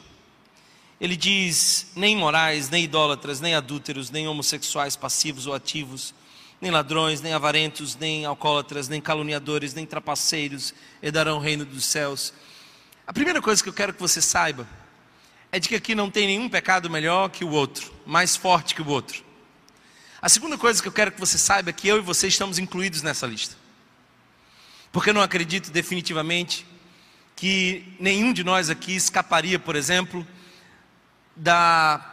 [0.99, 6.11] ele diz: nem morais, nem idólatras, nem adúlteros, nem homossexuais passivos ou ativos,
[6.59, 12.33] nem ladrões, nem avarentos, nem alcoólatras, nem caluniadores, nem trapaceiros herdarão o reino dos céus.
[13.05, 14.67] A primeira coisa que eu quero que você saiba
[15.51, 18.81] é de que aqui não tem nenhum pecado melhor que o outro, mais forte que
[18.81, 19.23] o outro.
[20.21, 22.57] A segunda coisa que eu quero que você saiba é que eu e você estamos
[22.57, 23.55] incluídos nessa lista.
[24.91, 26.65] Porque eu não acredito definitivamente
[27.35, 30.27] que nenhum de nós aqui escaparia, por exemplo,
[31.35, 32.03] da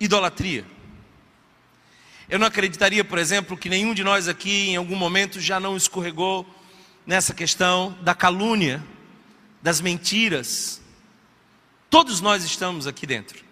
[0.00, 0.64] idolatria.
[2.28, 5.76] Eu não acreditaria, por exemplo, que nenhum de nós aqui em algum momento já não
[5.78, 6.46] escorregou
[7.06, 8.84] nessa questão da calúnia
[9.62, 10.78] das mentiras.
[11.88, 13.42] Todos nós estamos aqui dentro.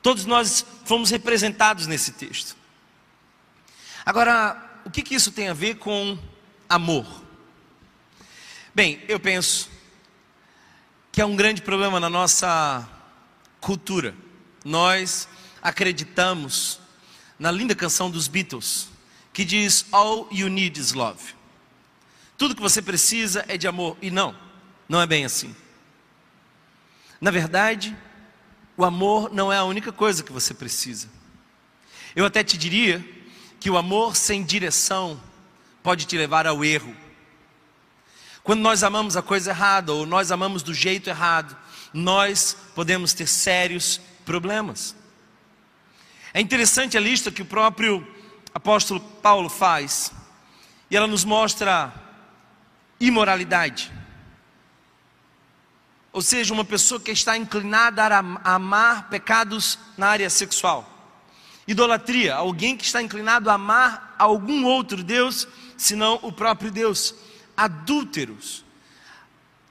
[0.00, 2.56] Todos nós fomos representados nesse texto.
[4.04, 6.16] Agora, o que, que isso tem a ver com
[6.68, 7.24] amor?
[8.72, 9.68] Bem, eu penso
[11.10, 12.88] que é um grande problema na nossa
[13.60, 14.14] cultura.
[14.64, 15.28] Nós
[15.60, 16.85] acreditamos
[17.38, 18.88] na linda canção dos Beatles,
[19.32, 21.34] que diz: All you need is love.
[22.38, 23.96] Tudo que você precisa é de amor.
[24.00, 24.36] E não.
[24.88, 25.54] Não é bem assim.
[27.20, 27.96] Na verdade,
[28.76, 31.08] o amor não é a única coisa que você precisa.
[32.14, 33.04] Eu até te diria
[33.58, 35.20] que o amor sem direção
[35.82, 36.94] pode te levar ao erro.
[38.42, 41.56] Quando nós amamos a coisa errada ou nós amamos do jeito errado,
[41.92, 44.94] nós podemos ter sérios problemas.
[46.36, 48.06] É interessante a lista que o próprio
[48.52, 50.12] apóstolo Paulo faz,
[50.90, 51.90] e ela nos mostra
[53.00, 53.90] imoralidade.
[56.12, 60.86] Ou seja, uma pessoa que está inclinada a amar pecados na área sexual.
[61.66, 67.14] Idolatria, alguém que está inclinado a amar algum outro Deus senão o próprio Deus.
[67.56, 68.62] Adúlteros.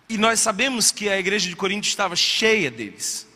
[0.10, 3.28] E nós sabemos que a igreja de Corinto estava cheia deles.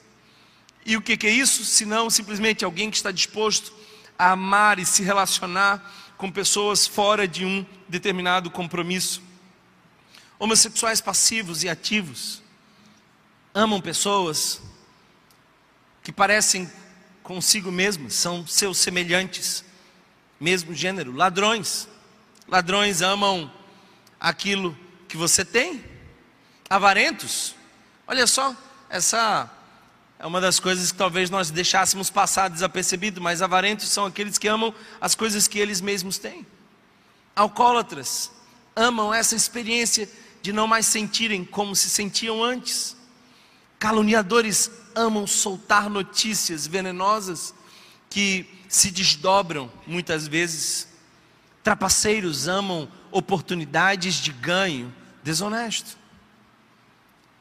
[0.86, 1.66] E o que é isso?
[1.66, 3.74] Senão simplesmente alguém que está disposto
[4.18, 9.22] a amar e se relacionar com pessoas fora de um determinado compromisso.
[10.38, 12.42] Homossexuais passivos e ativos
[13.54, 14.62] amam pessoas
[16.04, 16.70] que parecem
[17.24, 19.64] consigo mesmos, são seus semelhantes,
[20.40, 21.14] mesmo gênero.
[21.14, 21.88] Ladrões,
[22.48, 23.52] ladrões amam
[24.20, 25.84] aquilo que você tem.
[26.70, 27.56] Avarentos,
[28.08, 28.56] olha só,
[28.90, 29.50] essa
[30.20, 34.50] é uma das coisas que talvez nós deixássemos passar desapercebido, mas avarentos são aqueles que
[34.50, 36.46] amam as coisas que eles mesmos têm.
[37.34, 38.30] Alcoólatras
[38.76, 40.10] amam essa experiência
[40.42, 42.98] de não mais sentirem como se sentiam antes.
[43.80, 47.54] Caluniadores amam soltar notícias venenosas
[48.10, 50.90] que se desdobram muitas vezes.
[51.64, 55.98] Trapaceiros amam oportunidades de ganho desonesto.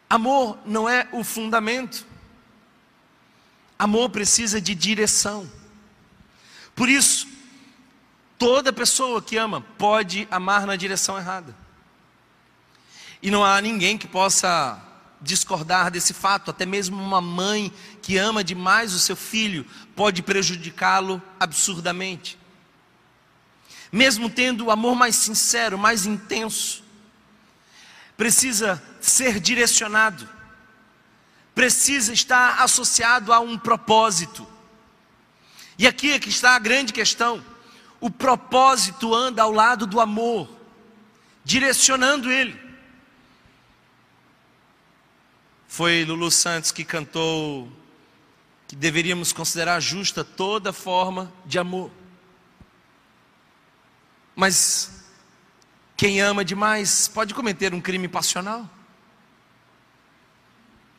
[0.08, 2.06] Amor não é o fundamento.
[3.78, 5.48] Amor precisa de direção.
[6.74, 7.28] Por isso,
[8.36, 11.54] toda pessoa que ama pode amar na direção errada.
[13.22, 14.82] E não há ninguém que possa
[15.20, 21.22] discordar desse fato, até mesmo uma mãe que ama demais o seu filho pode prejudicá-lo
[21.38, 22.38] absurdamente.
[23.90, 26.84] Mesmo tendo o amor mais sincero, mais intenso,
[28.16, 30.37] precisa ser direcionado
[31.58, 34.46] precisa estar associado a um propósito.
[35.76, 37.44] E aqui é que está a grande questão.
[38.00, 40.48] O propósito anda ao lado do amor,
[41.44, 42.56] direcionando ele.
[45.66, 47.68] Foi Lulu Santos que cantou
[48.68, 51.90] que deveríamos considerar justa toda forma de amor.
[54.36, 55.08] Mas
[55.96, 58.77] quem ama demais pode cometer um crime passional.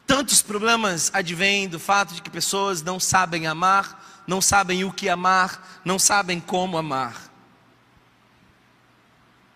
[0.10, 5.08] Tantos problemas advêm do fato de que pessoas não sabem amar, não sabem o que
[5.08, 7.32] amar, não sabem como amar.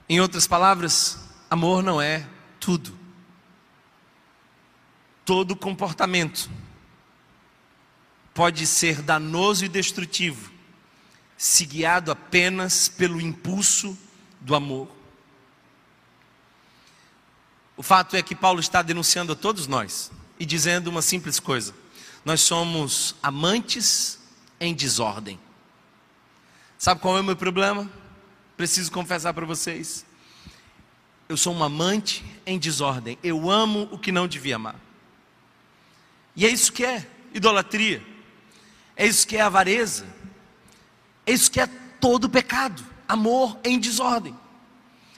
[0.08, 1.18] Em outras palavras,
[1.50, 2.28] amor não é
[2.60, 2.96] tudo.
[5.26, 6.48] Todo comportamento
[8.32, 10.52] pode ser danoso e destrutivo,
[11.36, 13.98] se guiado apenas pelo impulso
[14.40, 14.88] do amor.
[17.76, 20.12] O fato é que Paulo está denunciando a todos nós
[20.44, 21.74] e dizendo uma simples coisa:
[22.26, 24.20] nós somos amantes
[24.60, 25.40] em desordem.
[26.78, 27.90] Sabe qual é o meu problema?
[28.58, 30.06] Preciso confessar para vocês.
[31.30, 33.18] Eu sou um amante em desordem.
[33.24, 34.76] Eu amo o que não devia amar.
[36.36, 38.06] E é isso que é idolatria.
[38.98, 40.06] É isso que é avareza.
[41.26, 41.68] É isso que é
[42.02, 42.84] todo pecado.
[43.08, 44.38] Amor em desordem.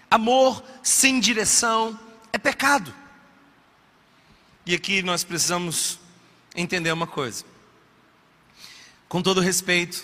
[0.08, 2.00] Amor sem direção
[2.32, 2.94] é pecado.
[4.68, 6.00] E aqui nós precisamos
[6.56, 7.46] entender uma coisa.
[9.08, 10.04] Com todo respeito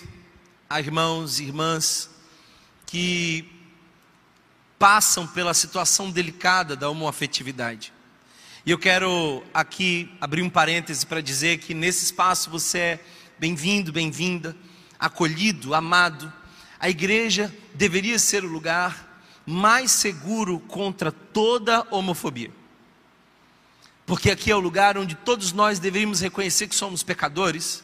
[0.70, 2.12] a irmãos e irmãs
[2.86, 3.50] que
[4.78, 7.92] passam pela situação delicada da homoafetividade.
[8.64, 13.00] E eu quero aqui abrir um parêntese para dizer que nesse espaço você é
[13.40, 14.56] bem-vindo, bem-vinda,
[15.00, 16.32] acolhido, amado.
[16.80, 22.61] A igreja deveria ser o lugar mais seguro contra toda homofobia
[24.12, 27.82] porque aqui é o lugar onde todos nós deveríamos reconhecer que somos pecadores.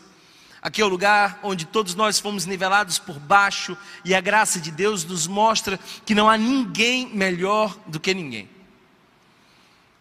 [0.61, 4.69] Aqui é o lugar onde todos nós fomos nivelados por baixo e a graça de
[4.69, 8.49] Deus nos mostra que não há ninguém melhor do que ninguém.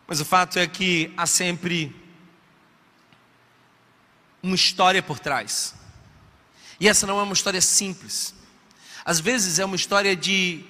[0.04, 1.94] Mas o fato é que há sempre
[4.42, 5.76] uma história por trás.
[6.80, 8.34] E essa não é uma história simples.
[9.04, 10.64] Às vezes é uma história de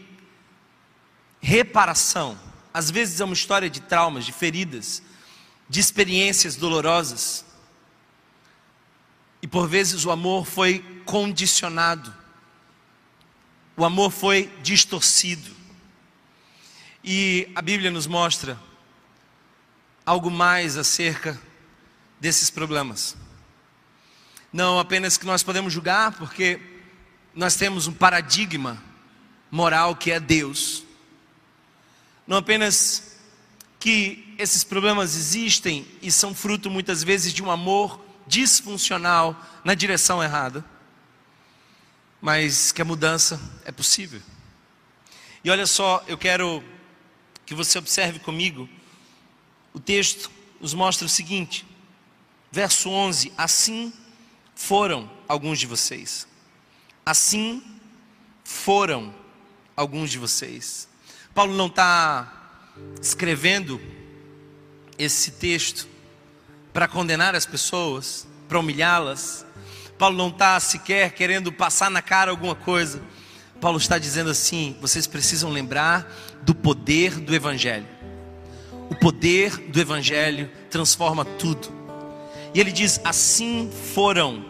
[1.40, 2.38] reparação,
[2.74, 5.02] às vezes é uma história de traumas, de feridas,
[5.68, 7.44] de experiências dolorosas.
[9.42, 12.12] E por vezes o amor foi condicionado,
[13.76, 15.54] o amor foi distorcido.
[17.04, 18.58] E a Bíblia nos mostra
[20.04, 21.40] algo mais acerca
[22.20, 23.16] desses problemas.
[24.52, 26.60] Não apenas que nós podemos julgar, porque
[27.34, 28.82] nós temos um paradigma
[29.50, 30.82] moral que é Deus.
[32.26, 33.18] Não apenas
[33.78, 40.22] que esses problemas existem e são fruto muitas vezes de um amor disfuncional na direção
[40.22, 40.64] errada,
[42.20, 44.20] mas que a mudança é possível.
[45.44, 46.62] E olha só, eu quero
[47.44, 48.68] que você observe comigo,
[49.72, 50.30] o texto
[50.60, 51.64] nos mostra o seguinte,
[52.50, 53.92] verso 11: Assim
[54.54, 56.26] foram alguns de vocês,
[57.04, 57.62] assim
[58.42, 59.14] foram
[59.76, 60.88] alguns de vocês.
[61.34, 62.32] Paulo não está
[63.00, 63.80] escrevendo
[64.98, 65.86] esse texto
[66.72, 69.46] para condenar as pessoas, para humilhá-las.
[69.98, 73.00] Paulo não está sequer querendo passar na cara alguma coisa.
[73.60, 76.06] Paulo está dizendo assim: vocês precisam lembrar
[76.42, 77.86] do poder do Evangelho.
[78.90, 81.68] O poder do Evangelho transforma tudo.
[82.54, 84.44] E ele diz: assim foram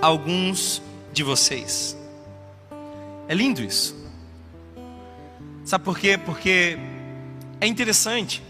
[0.00, 0.80] alguns
[1.12, 1.96] de vocês.
[3.28, 3.96] É lindo isso.
[5.64, 6.18] Sabe por quê?
[6.18, 6.78] Porque
[7.60, 8.42] é interessante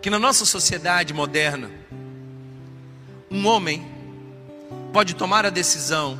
[0.00, 1.70] que na nossa sociedade moderna,
[3.30, 3.86] um homem
[4.92, 6.18] pode tomar a decisão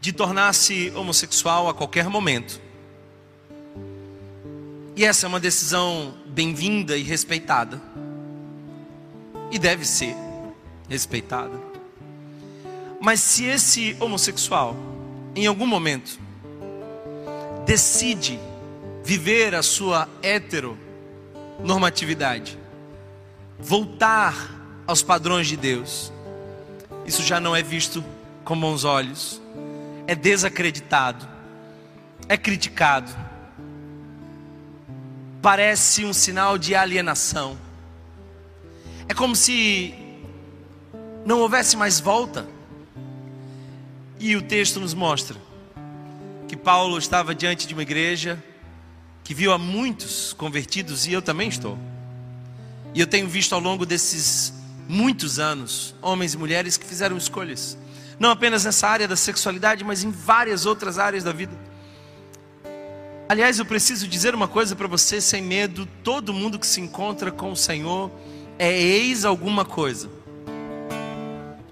[0.00, 2.60] de tornar-se homossexual a qualquer momento.
[4.94, 7.80] E essa é uma decisão bem-vinda e respeitada.
[9.50, 10.14] E deve ser
[10.88, 11.58] respeitada.
[13.00, 14.76] Mas se esse homossexual,
[15.34, 16.18] em algum momento,
[17.64, 18.38] decide
[19.04, 20.08] viver a sua
[21.58, 22.58] heteronormatividade,
[23.58, 24.34] voltar
[24.86, 26.12] aos padrões de Deus,
[27.04, 28.04] isso já não é visto
[28.44, 29.42] com bons olhos,
[30.06, 31.28] é desacreditado,
[32.28, 33.14] é criticado,
[35.42, 37.58] parece um sinal de alienação.
[39.08, 39.94] É como se
[41.24, 42.46] não houvesse mais volta.
[44.20, 45.36] E o texto nos mostra
[46.46, 48.42] que Paulo estava diante de uma igreja
[49.28, 51.78] que viu a muitos convertidos e eu também estou.
[52.94, 54.54] E eu tenho visto ao longo desses
[54.88, 57.76] muitos anos homens e mulheres que fizeram escolhas
[58.18, 61.52] não apenas nessa área da sexualidade, mas em várias outras áreas da vida.
[63.28, 67.30] Aliás, eu preciso dizer uma coisa para você sem medo: todo mundo que se encontra
[67.30, 68.10] com o Senhor
[68.58, 70.10] é ex alguma coisa.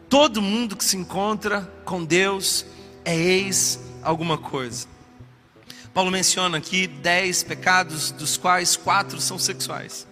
[0.09, 2.65] Todo mundo que se encontra com Deus
[3.05, 4.96] é ex alguma coisa.
[5.97, 10.07] Paulo menciona aqui dez pecados, dos quais quatro são sexuais.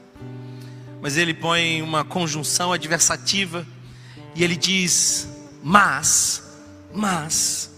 [1.02, 3.66] Mas ele põe uma conjunção adversativa
[4.34, 5.28] e ele diz:
[5.62, 6.42] mas,
[6.90, 7.70] mas.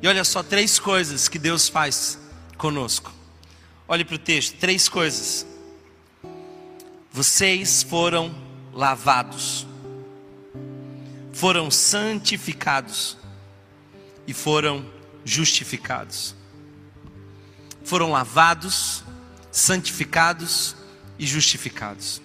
[0.00, 2.20] E olha só, três coisas que Deus faz
[2.56, 3.12] conosco.
[3.88, 5.44] Olhe para o texto, três coisas.
[7.10, 8.32] Vocês foram
[8.72, 9.66] lavados,
[11.32, 13.18] foram santificados
[14.24, 14.86] e foram
[15.24, 16.40] justificados.
[17.84, 19.04] Foram lavados,
[19.50, 20.76] santificados
[21.18, 22.22] e justificados.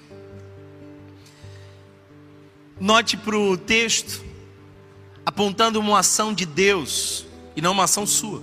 [2.79, 4.23] Note para o texto
[5.25, 8.41] apontando uma ação de Deus e não uma ação sua.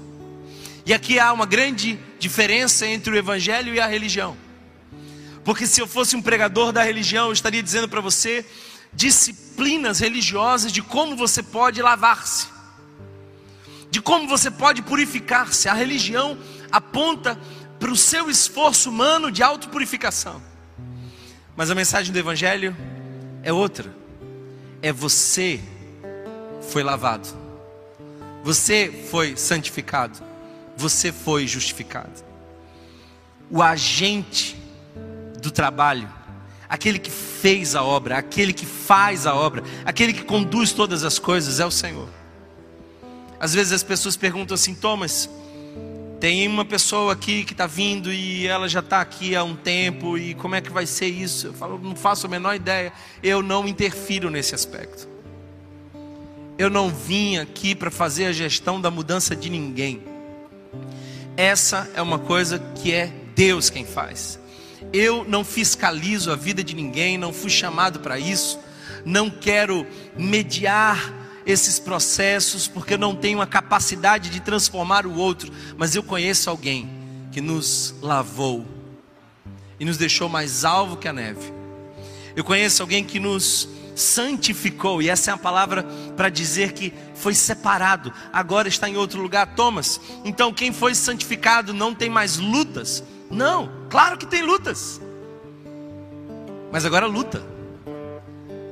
[0.85, 4.37] E aqui há uma grande diferença entre o evangelho e a religião.
[5.45, 8.45] Porque se eu fosse um pregador da religião, eu estaria dizendo para você
[8.93, 12.49] disciplinas religiosas de como você pode lavar-se,
[13.91, 15.69] de como você pode purificar-se.
[15.69, 16.39] A religião
[16.75, 17.39] aponta
[17.79, 20.43] para o seu esforço humano de autopurificação.
[21.55, 22.77] Mas a mensagem do Evangelho
[23.45, 23.95] é outra.
[24.83, 25.61] É você
[26.73, 27.29] foi lavado,
[28.43, 30.19] você foi santificado,
[30.77, 32.25] você foi justificado.
[33.49, 34.57] O agente
[35.41, 36.11] do trabalho,
[36.69, 41.21] aquele que fez a obra, aquele que faz a obra, aquele que conduz todas as
[41.21, 42.09] coisas é o Senhor.
[43.39, 45.31] Às vezes as pessoas perguntam assim, Thomas,
[46.25, 50.17] tem uma pessoa aqui que está vindo e ela já está aqui há um tempo
[50.17, 51.49] e como é que vai ser isso?
[51.49, 52.95] Eu falo, não faço a menor ideia.
[53.23, 55.07] Eu não interfiro nesse aspecto.
[56.57, 60.03] Eu não vim aqui para fazer a gestão da mudança de ninguém.
[61.37, 64.41] Essa é uma coisa que é Deus quem faz.
[64.95, 68.59] Eu não fiscalizo a vida de ninguém, não fui chamado para isso.
[69.05, 71.13] Não quero mediar
[71.47, 76.49] esses processos porque eu não tenho a capacidade de transformar o outro, mas eu conheço
[76.51, 76.89] alguém
[77.33, 78.67] que nos lavou
[79.79, 81.53] e nos deixou mais alvo que a neve.
[82.37, 85.85] Eu conheço alguém que nos santificou, e essa é a palavra
[86.17, 89.55] para dizer que foi separado, agora está em outro lugar.
[89.55, 93.05] Thomas, então quem foi santificado não tem mais lutas?
[93.31, 95.01] Não, claro que tem lutas,
[96.73, 97.45] mas agora luta,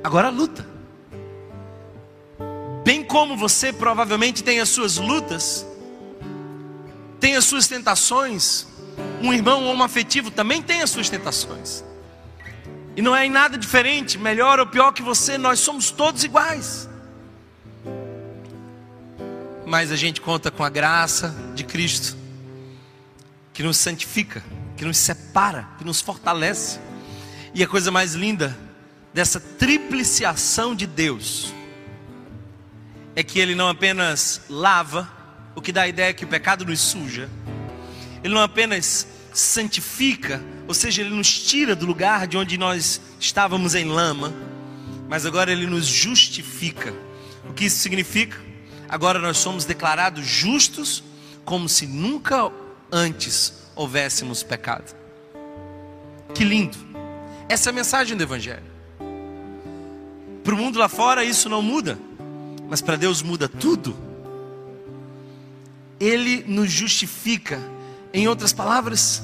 [0.03, 0.72] agora luta.
[2.83, 5.65] Bem como você provavelmente tem as suas lutas,
[7.19, 8.67] tem as suas tentações,
[9.21, 11.83] um irmão ou um afetivo também tem as suas tentações.
[12.95, 16.89] E não é em nada diferente, melhor ou pior que você, nós somos todos iguais.
[19.65, 22.17] Mas a gente conta com a graça de Cristo,
[23.53, 24.43] que nos santifica,
[24.75, 26.79] que nos separa, que nos fortalece.
[27.53, 28.57] E a coisa mais linda
[29.13, 31.53] dessa tripliciação de Deus
[33.15, 35.11] é que Ele não apenas lava,
[35.55, 37.29] o que dá a ideia que o pecado nos suja,
[38.23, 43.75] ele não apenas santifica, ou seja, ele nos tira do lugar de onde nós estávamos
[43.75, 44.33] em lama,
[45.09, 46.93] mas agora ele nos justifica.
[47.49, 48.39] O que isso significa?
[48.87, 51.03] Agora nós somos declarados justos
[51.43, 52.49] como se nunca
[52.91, 54.95] antes houvéssemos pecado.
[56.33, 56.77] Que lindo!
[57.49, 58.71] Essa é a mensagem do Evangelho.
[60.43, 61.97] Para o mundo lá fora isso não muda,
[62.73, 63.95] mas para Deus muda tudo.
[65.99, 67.61] Ele nos justifica,
[68.11, 69.21] em outras palavras,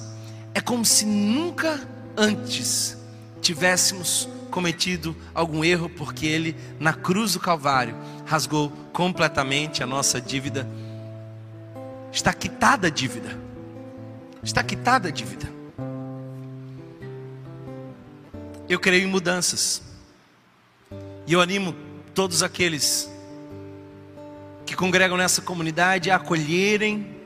[0.53, 1.81] é como se nunca
[2.15, 2.95] antes
[3.41, 10.69] tivéssemos cometido algum erro, porque Ele, na cruz do Calvário, rasgou completamente a nossa dívida.
[12.11, 13.35] Está quitada a dívida.
[14.43, 15.51] Está quitada a dívida.
[18.69, 19.81] Eu creio em mudanças.
[21.25, 21.73] E eu animo
[22.13, 23.09] todos aqueles
[24.69, 27.17] que congregam nessa comunidade a acolherem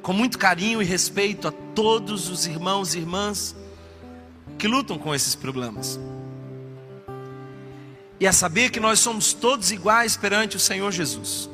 [0.00, 3.56] com muito carinho e respeito a todos os irmãos e irmãs
[4.56, 5.98] que lutam com esses problemas.
[8.20, 11.50] E a saber que nós somos todos iguais perante o Senhor Jesus.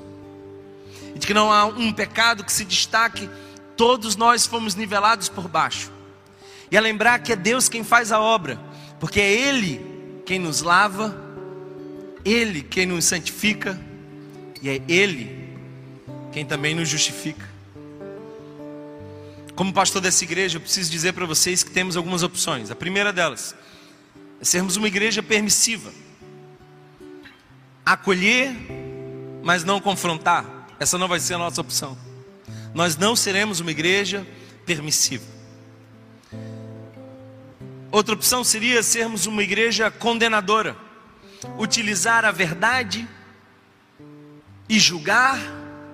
[1.14, 3.30] E de que não há um pecado que se destaque,
[3.78, 5.90] todos nós fomos nivelados por baixo.
[6.70, 8.61] E a lembrar que é Deus quem faz a obra,
[9.00, 11.16] porque é Ele quem nos lava,
[12.26, 13.88] Ele quem nos santifica,
[14.62, 15.48] e é Ele
[16.32, 17.48] quem também nos justifica.
[19.54, 22.70] Como pastor dessa igreja, eu preciso dizer para vocês que temos algumas opções.
[22.70, 23.56] A primeira delas
[24.40, 25.92] é sermos uma igreja permissiva,
[27.84, 28.54] acolher,
[29.42, 30.44] mas não confrontar.
[30.78, 31.98] Essa não vai ser a nossa opção.
[32.72, 34.24] Nós não seremos uma igreja
[34.64, 35.24] permissiva.
[37.90, 40.76] Outra opção seria sermos uma igreja condenadora,
[41.59, 43.09] utilizar a verdade
[44.68, 45.38] e julgar,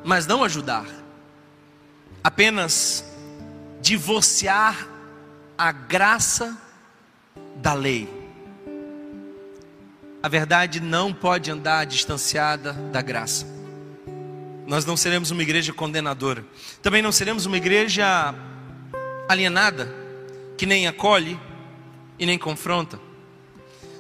[0.05, 0.87] mas não ajudar,
[2.23, 3.05] apenas
[3.81, 4.89] divorciar
[5.57, 6.57] a graça
[7.57, 8.09] da lei.
[10.23, 13.47] A verdade não pode andar distanciada da graça.
[14.67, 16.45] Nós não seremos uma igreja condenadora,
[16.83, 18.35] também não seremos uma igreja
[19.29, 19.95] alienada,
[20.57, 21.39] que nem acolhe
[22.19, 22.99] e nem confronta.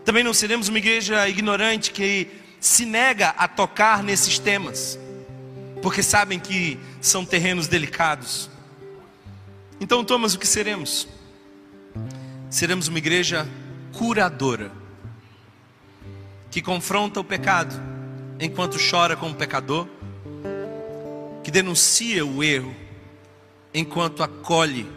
[0.04, 2.28] Também não seremos uma igreja ignorante que
[2.64, 4.98] se nega a tocar nesses temas,
[5.82, 8.48] porque sabem que são terrenos delicados.
[9.78, 11.06] Então, Thomas, o que seremos?
[12.48, 13.46] Seremos uma igreja
[13.92, 14.72] curadora,
[16.50, 17.78] que confronta o pecado
[18.40, 19.86] enquanto chora com o pecador,
[21.42, 22.74] que denuncia o erro
[23.74, 24.90] enquanto acolhe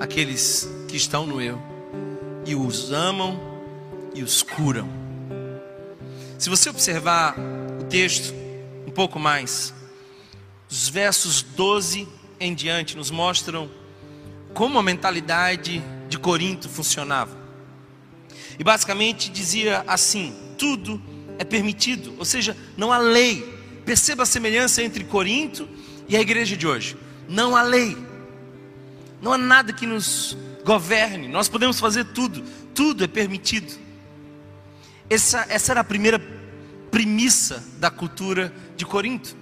[0.00, 1.62] aqueles que estão no erro
[2.46, 3.38] e os amam
[4.14, 4.99] e os curam.
[6.40, 7.36] Se você observar
[7.78, 8.32] o texto
[8.86, 9.74] um pouco mais,
[10.70, 12.08] os versos 12
[12.40, 13.70] em diante nos mostram
[14.54, 17.36] como a mentalidade de Corinto funcionava.
[18.58, 20.98] E basicamente dizia assim: tudo
[21.38, 23.42] é permitido, ou seja, não há lei.
[23.84, 25.68] Perceba a semelhança entre Corinto
[26.08, 26.96] e a igreja de hoje.
[27.28, 27.94] Não há lei,
[29.20, 30.34] não há nada que nos
[30.64, 32.42] governe, nós podemos fazer tudo,
[32.74, 33.89] tudo é permitido.
[35.10, 36.20] Essa, essa era a primeira
[36.88, 39.36] premissa da cultura de Corinto.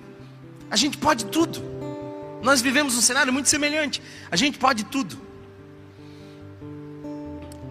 [0.70, 1.62] A gente pode tudo.
[2.42, 4.02] Nós vivemos um cenário muito semelhante.
[4.30, 5.20] A gente pode tudo.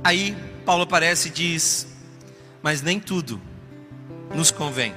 [0.04, 1.88] Aí Paulo aparece e diz:
[2.62, 3.42] Mas nem tudo
[4.36, 4.94] nos convém.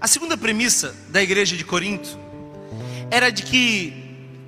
[0.00, 2.16] A segunda premissa da igreja de Corinto
[3.10, 3.92] era de que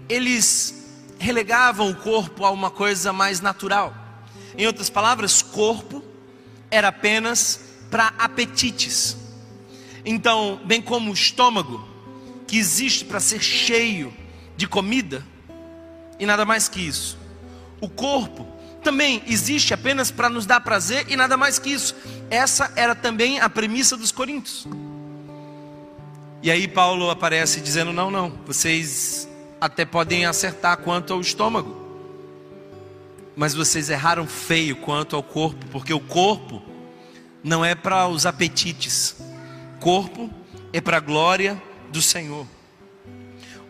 [0.09, 0.83] eles
[1.19, 3.93] relegavam o corpo a uma coisa mais natural.
[4.57, 6.12] Em outras palavras, corpo
[6.73, 7.61] era apenas
[7.91, 9.17] para apetites.
[10.05, 11.87] Então, bem como o estômago,
[12.49, 14.13] que existe para ser cheio
[14.57, 15.25] de comida,
[16.19, 17.19] e nada mais que isso.
[17.81, 18.47] O corpo
[18.83, 21.95] também existe apenas para nos dar prazer e nada mais que isso.
[22.31, 24.67] Essa era também a premissa dos coríntios.
[26.43, 29.29] E aí Paulo aparece dizendo: não, não, vocês
[29.61, 31.82] até podem acertar quanto ao estômago,
[33.37, 36.63] mas vocês erraram feio quanto ao corpo, porque o corpo
[37.43, 39.17] não é para os apetites,
[39.81, 40.31] corpo
[40.73, 41.61] é para a glória
[41.91, 42.47] do Senhor.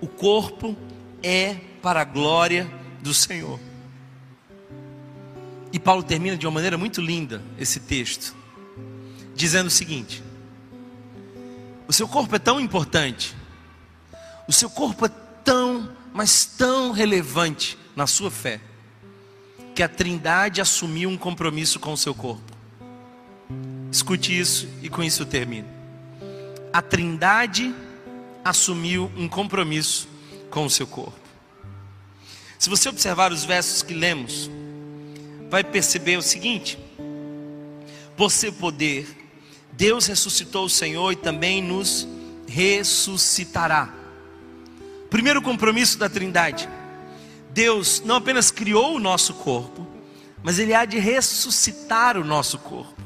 [0.01, 0.77] O corpo
[1.23, 3.59] é para a glória do Senhor.
[5.73, 8.37] E Paulo termina de uma maneira muito linda esse texto,
[9.35, 10.23] dizendo o seguinte:
[11.89, 13.35] O seu corpo é tão importante,
[14.47, 15.11] o seu corpo é
[15.43, 18.61] tão, mas tão relevante na sua fé,
[19.75, 22.53] que a Trindade assumiu um compromisso com o seu corpo.
[23.91, 25.69] Escute isso e com isso eu termino.
[26.73, 27.75] A Trindade
[28.45, 30.09] assumiu um compromisso
[30.51, 31.21] com o seu corpo.
[32.59, 34.51] Se você observar os versos que lemos,
[35.51, 36.79] vai perceber o seguinte:
[38.17, 39.07] por seu poder,
[39.73, 42.07] Deus ressuscitou o Senhor e também nos
[42.47, 43.93] ressuscitará.
[45.11, 46.69] Primeiro compromisso da Trindade.
[47.53, 49.87] Deus não apenas criou o nosso corpo,
[50.43, 53.01] mas Ele há de ressuscitar o nosso corpo.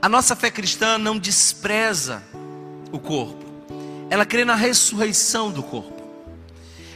[0.00, 2.22] A nossa fé cristã não despreza
[2.90, 3.44] o corpo,
[4.10, 6.02] ela crê na ressurreição do corpo.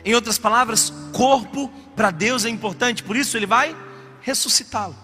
[0.05, 3.77] Em outras palavras, corpo para Deus é importante, por isso Ele vai
[4.23, 4.97] ressuscitá-lo.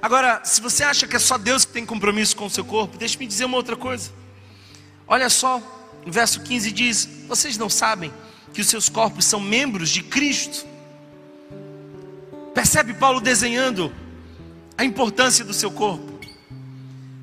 [0.00, 2.96] Agora, se você acha que é só Deus que tem compromisso com o seu corpo,
[2.96, 4.10] deixe-me dizer uma outra coisa.
[5.06, 5.60] Olha só,
[6.04, 8.12] no verso 15 diz: Vocês não sabem
[8.54, 10.64] que os seus corpos são membros de Cristo.
[12.54, 13.92] Percebe Paulo desenhando
[14.78, 16.14] a importância do seu corpo?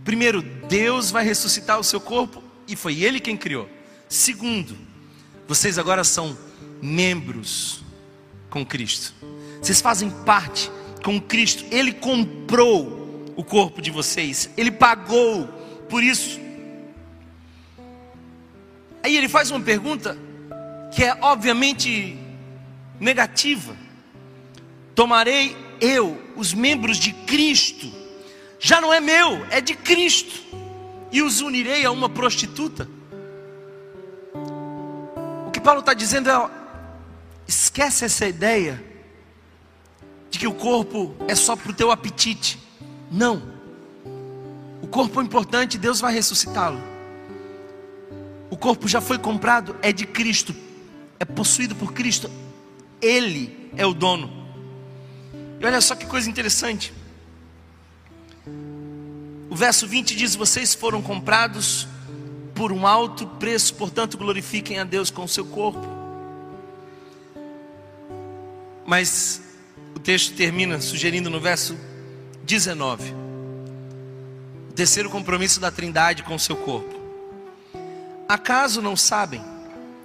[0.04, 3.70] Primeiro, Deus vai ressuscitar o seu corpo e foi Ele quem criou.
[4.10, 4.78] Segundo,
[5.48, 6.38] vocês agora são
[6.82, 7.82] membros
[8.50, 9.14] com Cristo.
[9.62, 10.70] Vocês fazem parte
[11.02, 11.64] com Cristo.
[11.72, 14.50] Ele comprou o corpo de vocês.
[14.58, 15.48] Ele pagou
[15.90, 16.40] por isso.
[19.02, 20.18] Aí ele faz uma pergunta
[20.92, 22.18] que é obviamente
[23.00, 23.76] negativa.
[24.94, 27.92] Tomarei eu os membros de Cristo,
[28.60, 30.44] já não é meu, é de Cristo,
[31.12, 32.88] e os unirei a uma prostituta.
[35.48, 36.50] O que Paulo está dizendo é:
[37.48, 38.84] esquece essa ideia
[40.30, 42.60] de que o corpo é só para o teu apetite.
[43.10, 43.52] Não.
[44.82, 46.82] O corpo é importante, Deus vai ressuscitá-lo.
[48.50, 50.54] O corpo já foi comprado, é de Cristo
[51.22, 52.32] é possuído por Cristo,
[53.00, 54.28] Ele é o dono.
[55.60, 56.92] E olha só que coisa interessante.
[59.48, 61.88] O verso 20 diz: Vocês foram comprados
[62.56, 65.86] por um alto preço, portanto glorifiquem a Deus com o seu corpo.
[68.84, 69.44] Mas
[69.96, 71.78] o texto termina sugerindo no verso
[72.46, 73.14] 19:
[74.72, 77.00] o terceiro compromisso da Trindade com o seu corpo.
[78.28, 79.61] Acaso não sabem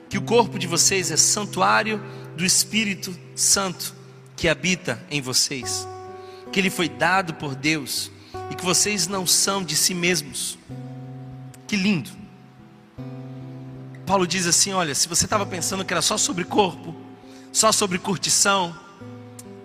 [0.09, 2.03] que o corpo de vocês é santuário
[2.37, 3.95] do Espírito Santo
[4.37, 5.89] que habita em vocês,
[6.53, 8.11] que ele foi dado por Deus
[8.51, 10.59] e que vocês não são de si mesmos.
[11.67, 12.11] Que lindo.
[14.05, 16.95] Paulo diz assim: olha, se você estava pensando que era só sobre corpo,
[17.53, 18.77] só sobre curtição,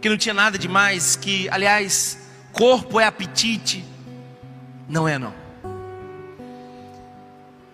[0.02, 2.18] que não tinha nada demais, que aliás,
[2.52, 3.86] corpo é apetite,
[4.90, 5.34] não é não.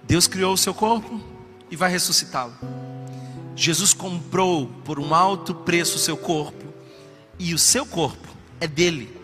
[0.04, 1.22] Deus criou o seu corpo,
[1.70, 2.54] e vai ressuscitá-lo.
[3.56, 6.66] Jesus comprou por um alto preço o seu corpo,
[7.40, 8.28] e o seu corpo
[8.60, 9.16] é dele.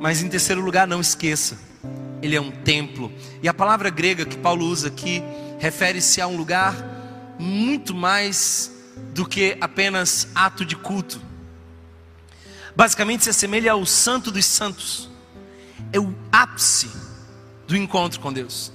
[0.00, 1.58] Mas em terceiro lugar, não esqueça,
[2.22, 3.12] ele é um templo.
[3.42, 5.22] E a palavra grega que Paulo usa aqui
[5.58, 6.74] refere-se a um lugar
[7.38, 8.70] muito mais
[9.12, 11.20] do que apenas ato de culto.
[12.76, 15.08] Basicamente se assemelha ao santo dos santos.
[15.92, 16.90] É o ápice
[17.66, 18.73] do encontro com Deus.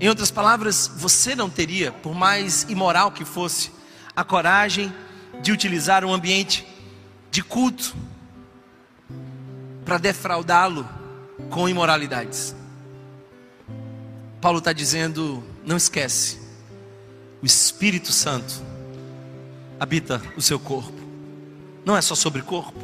[0.00, 3.70] Em outras palavras, você não teria, por mais imoral que fosse,
[4.14, 4.92] a coragem
[5.40, 6.66] de utilizar um ambiente
[7.30, 7.94] de culto
[9.84, 10.88] para defraudá-lo
[11.50, 12.54] com imoralidades.
[14.40, 16.38] Paulo está dizendo: não esquece,
[17.42, 18.62] o Espírito Santo
[19.78, 21.00] habita o seu corpo.
[21.84, 22.78] Não é só sobre corpo.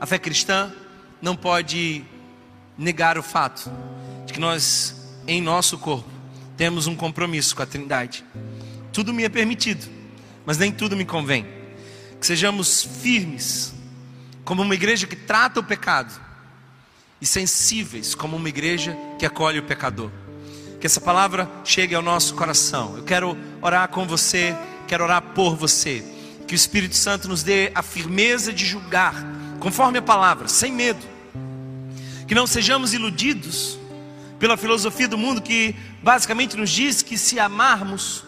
[0.00, 0.72] A fé cristã
[1.20, 2.04] não pode
[2.76, 3.70] negar o fato
[4.26, 4.94] de que nós,
[5.26, 6.13] em nosso corpo,
[6.56, 8.24] temos um compromisso com a Trindade.
[8.92, 9.86] Tudo me é permitido,
[10.46, 11.46] mas nem tudo me convém.
[12.20, 13.74] Que sejamos firmes,
[14.44, 16.20] como uma igreja que trata o pecado,
[17.20, 20.10] e sensíveis, como uma igreja que acolhe o pecador.
[20.78, 22.98] Que essa palavra chegue ao nosso coração.
[22.98, 24.54] Eu quero orar com você,
[24.86, 26.04] quero orar por você.
[26.46, 29.14] Que o Espírito Santo nos dê a firmeza de julgar,
[29.58, 31.04] conforme a palavra, sem medo.
[32.28, 33.78] Que não sejamos iludidos
[34.44, 38.22] pela filosofia do mundo que basicamente nos diz que se amarmos,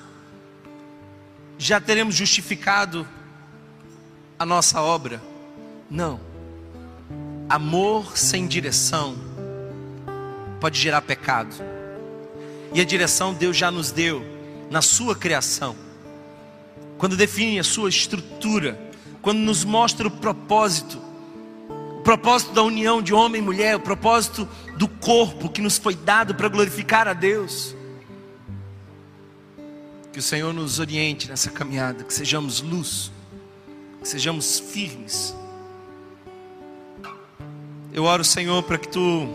[1.59, 3.07] já teremos justificado
[4.39, 5.23] a nossa obra.
[5.91, 6.19] Não.
[7.51, 9.15] Amor sem direção
[10.59, 11.55] pode gerar pecado.
[12.73, 14.25] E a direção Deus já nos deu
[14.71, 15.77] na sua criação.
[16.97, 18.81] Quando define a sua estrutura,
[19.21, 20.99] quando nos mostra o propósito
[22.07, 26.37] propósito da união de homem e mulher, o propósito do corpo que nos foi dado
[26.37, 27.75] para glorificar a Deus.
[30.13, 33.11] Que o Senhor nos oriente nessa caminhada, que sejamos luz,
[34.01, 35.35] que sejamos firmes.
[37.93, 39.27] Eu oro, Senhor, para que tu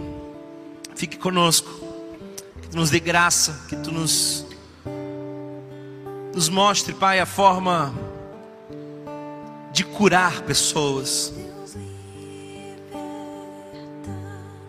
[0.95, 1.69] fique conosco,
[2.61, 4.45] que tu nos dê graça, que tu nos
[6.34, 7.93] nos mostre, Pai, a forma
[9.74, 11.34] de curar pessoas.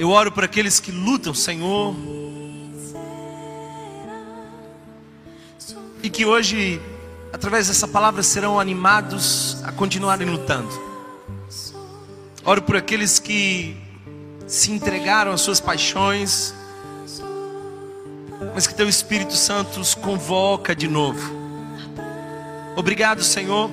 [0.03, 1.95] Eu oro por aqueles que lutam, Senhor,
[6.03, 6.83] e que hoje,
[7.33, 10.69] através dessa palavra, serão animados a continuarem lutando.
[12.45, 13.77] Oro por aqueles que
[14.45, 16.53] se entregaram às suas paixões,
[18.57, 21.33] mas que Teu Espírito Santo os convoca de novo.
[22.75, 23.71] Obrigado, Senhor,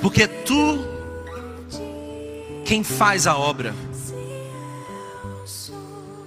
[0.00, 0.78] porque é Tu
[2.64, 3.74] quem faz a obra,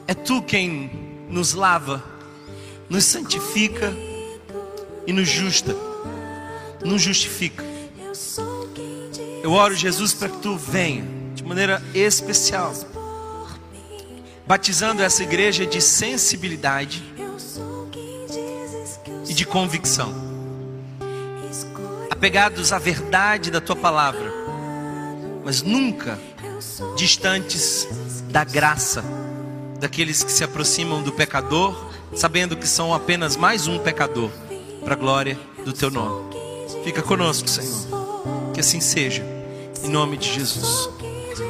[0.10, 0.90] é Tu quem
[1.30, 2.04] nos lava,
[2.90, 3.94] nos santifica
[5.06, 5.76] e nos justa,
[6.84, 7.64] nos justifica.
[9.44, 11.06] Eu oro, Jesus, para que Tu venha
[11.36, 12.74] de maneira especial,
[14.48, 17.04] batizando essa igreja de sensibilidade
[19.30, 20.12] e de convicção,
[22.10, 24.34] apegados à verdade da Tua palavra,
[25.46, 26.20] mas nunca
[26.98, 27.88] distantes
[28.32, 29.19] da graça
[29.80, 31.76] daqueles que se aproximam do pecador,
[32.16, 34.30] sabendo que são apenas mais um pecador
[34.84, 36.36] para a glória do teu nome.
[36.84, 38.52] Fica conosco, Senhor.
[38.54, 39.24] Que assim seja.
[39.84, 40.90] Em nome de Jesus.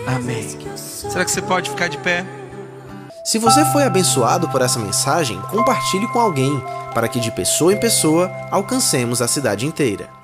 [0.06, 0.58] Amém.
[0.76, 2.26] Será que você pode ficar de pé?
[3.24, 6.62] Se você foi abençoado por essa mensagem, compartilhe com alguém,
[6.94, 10.19] para que de pessoa em pessoa alcancemos a cidade inteira.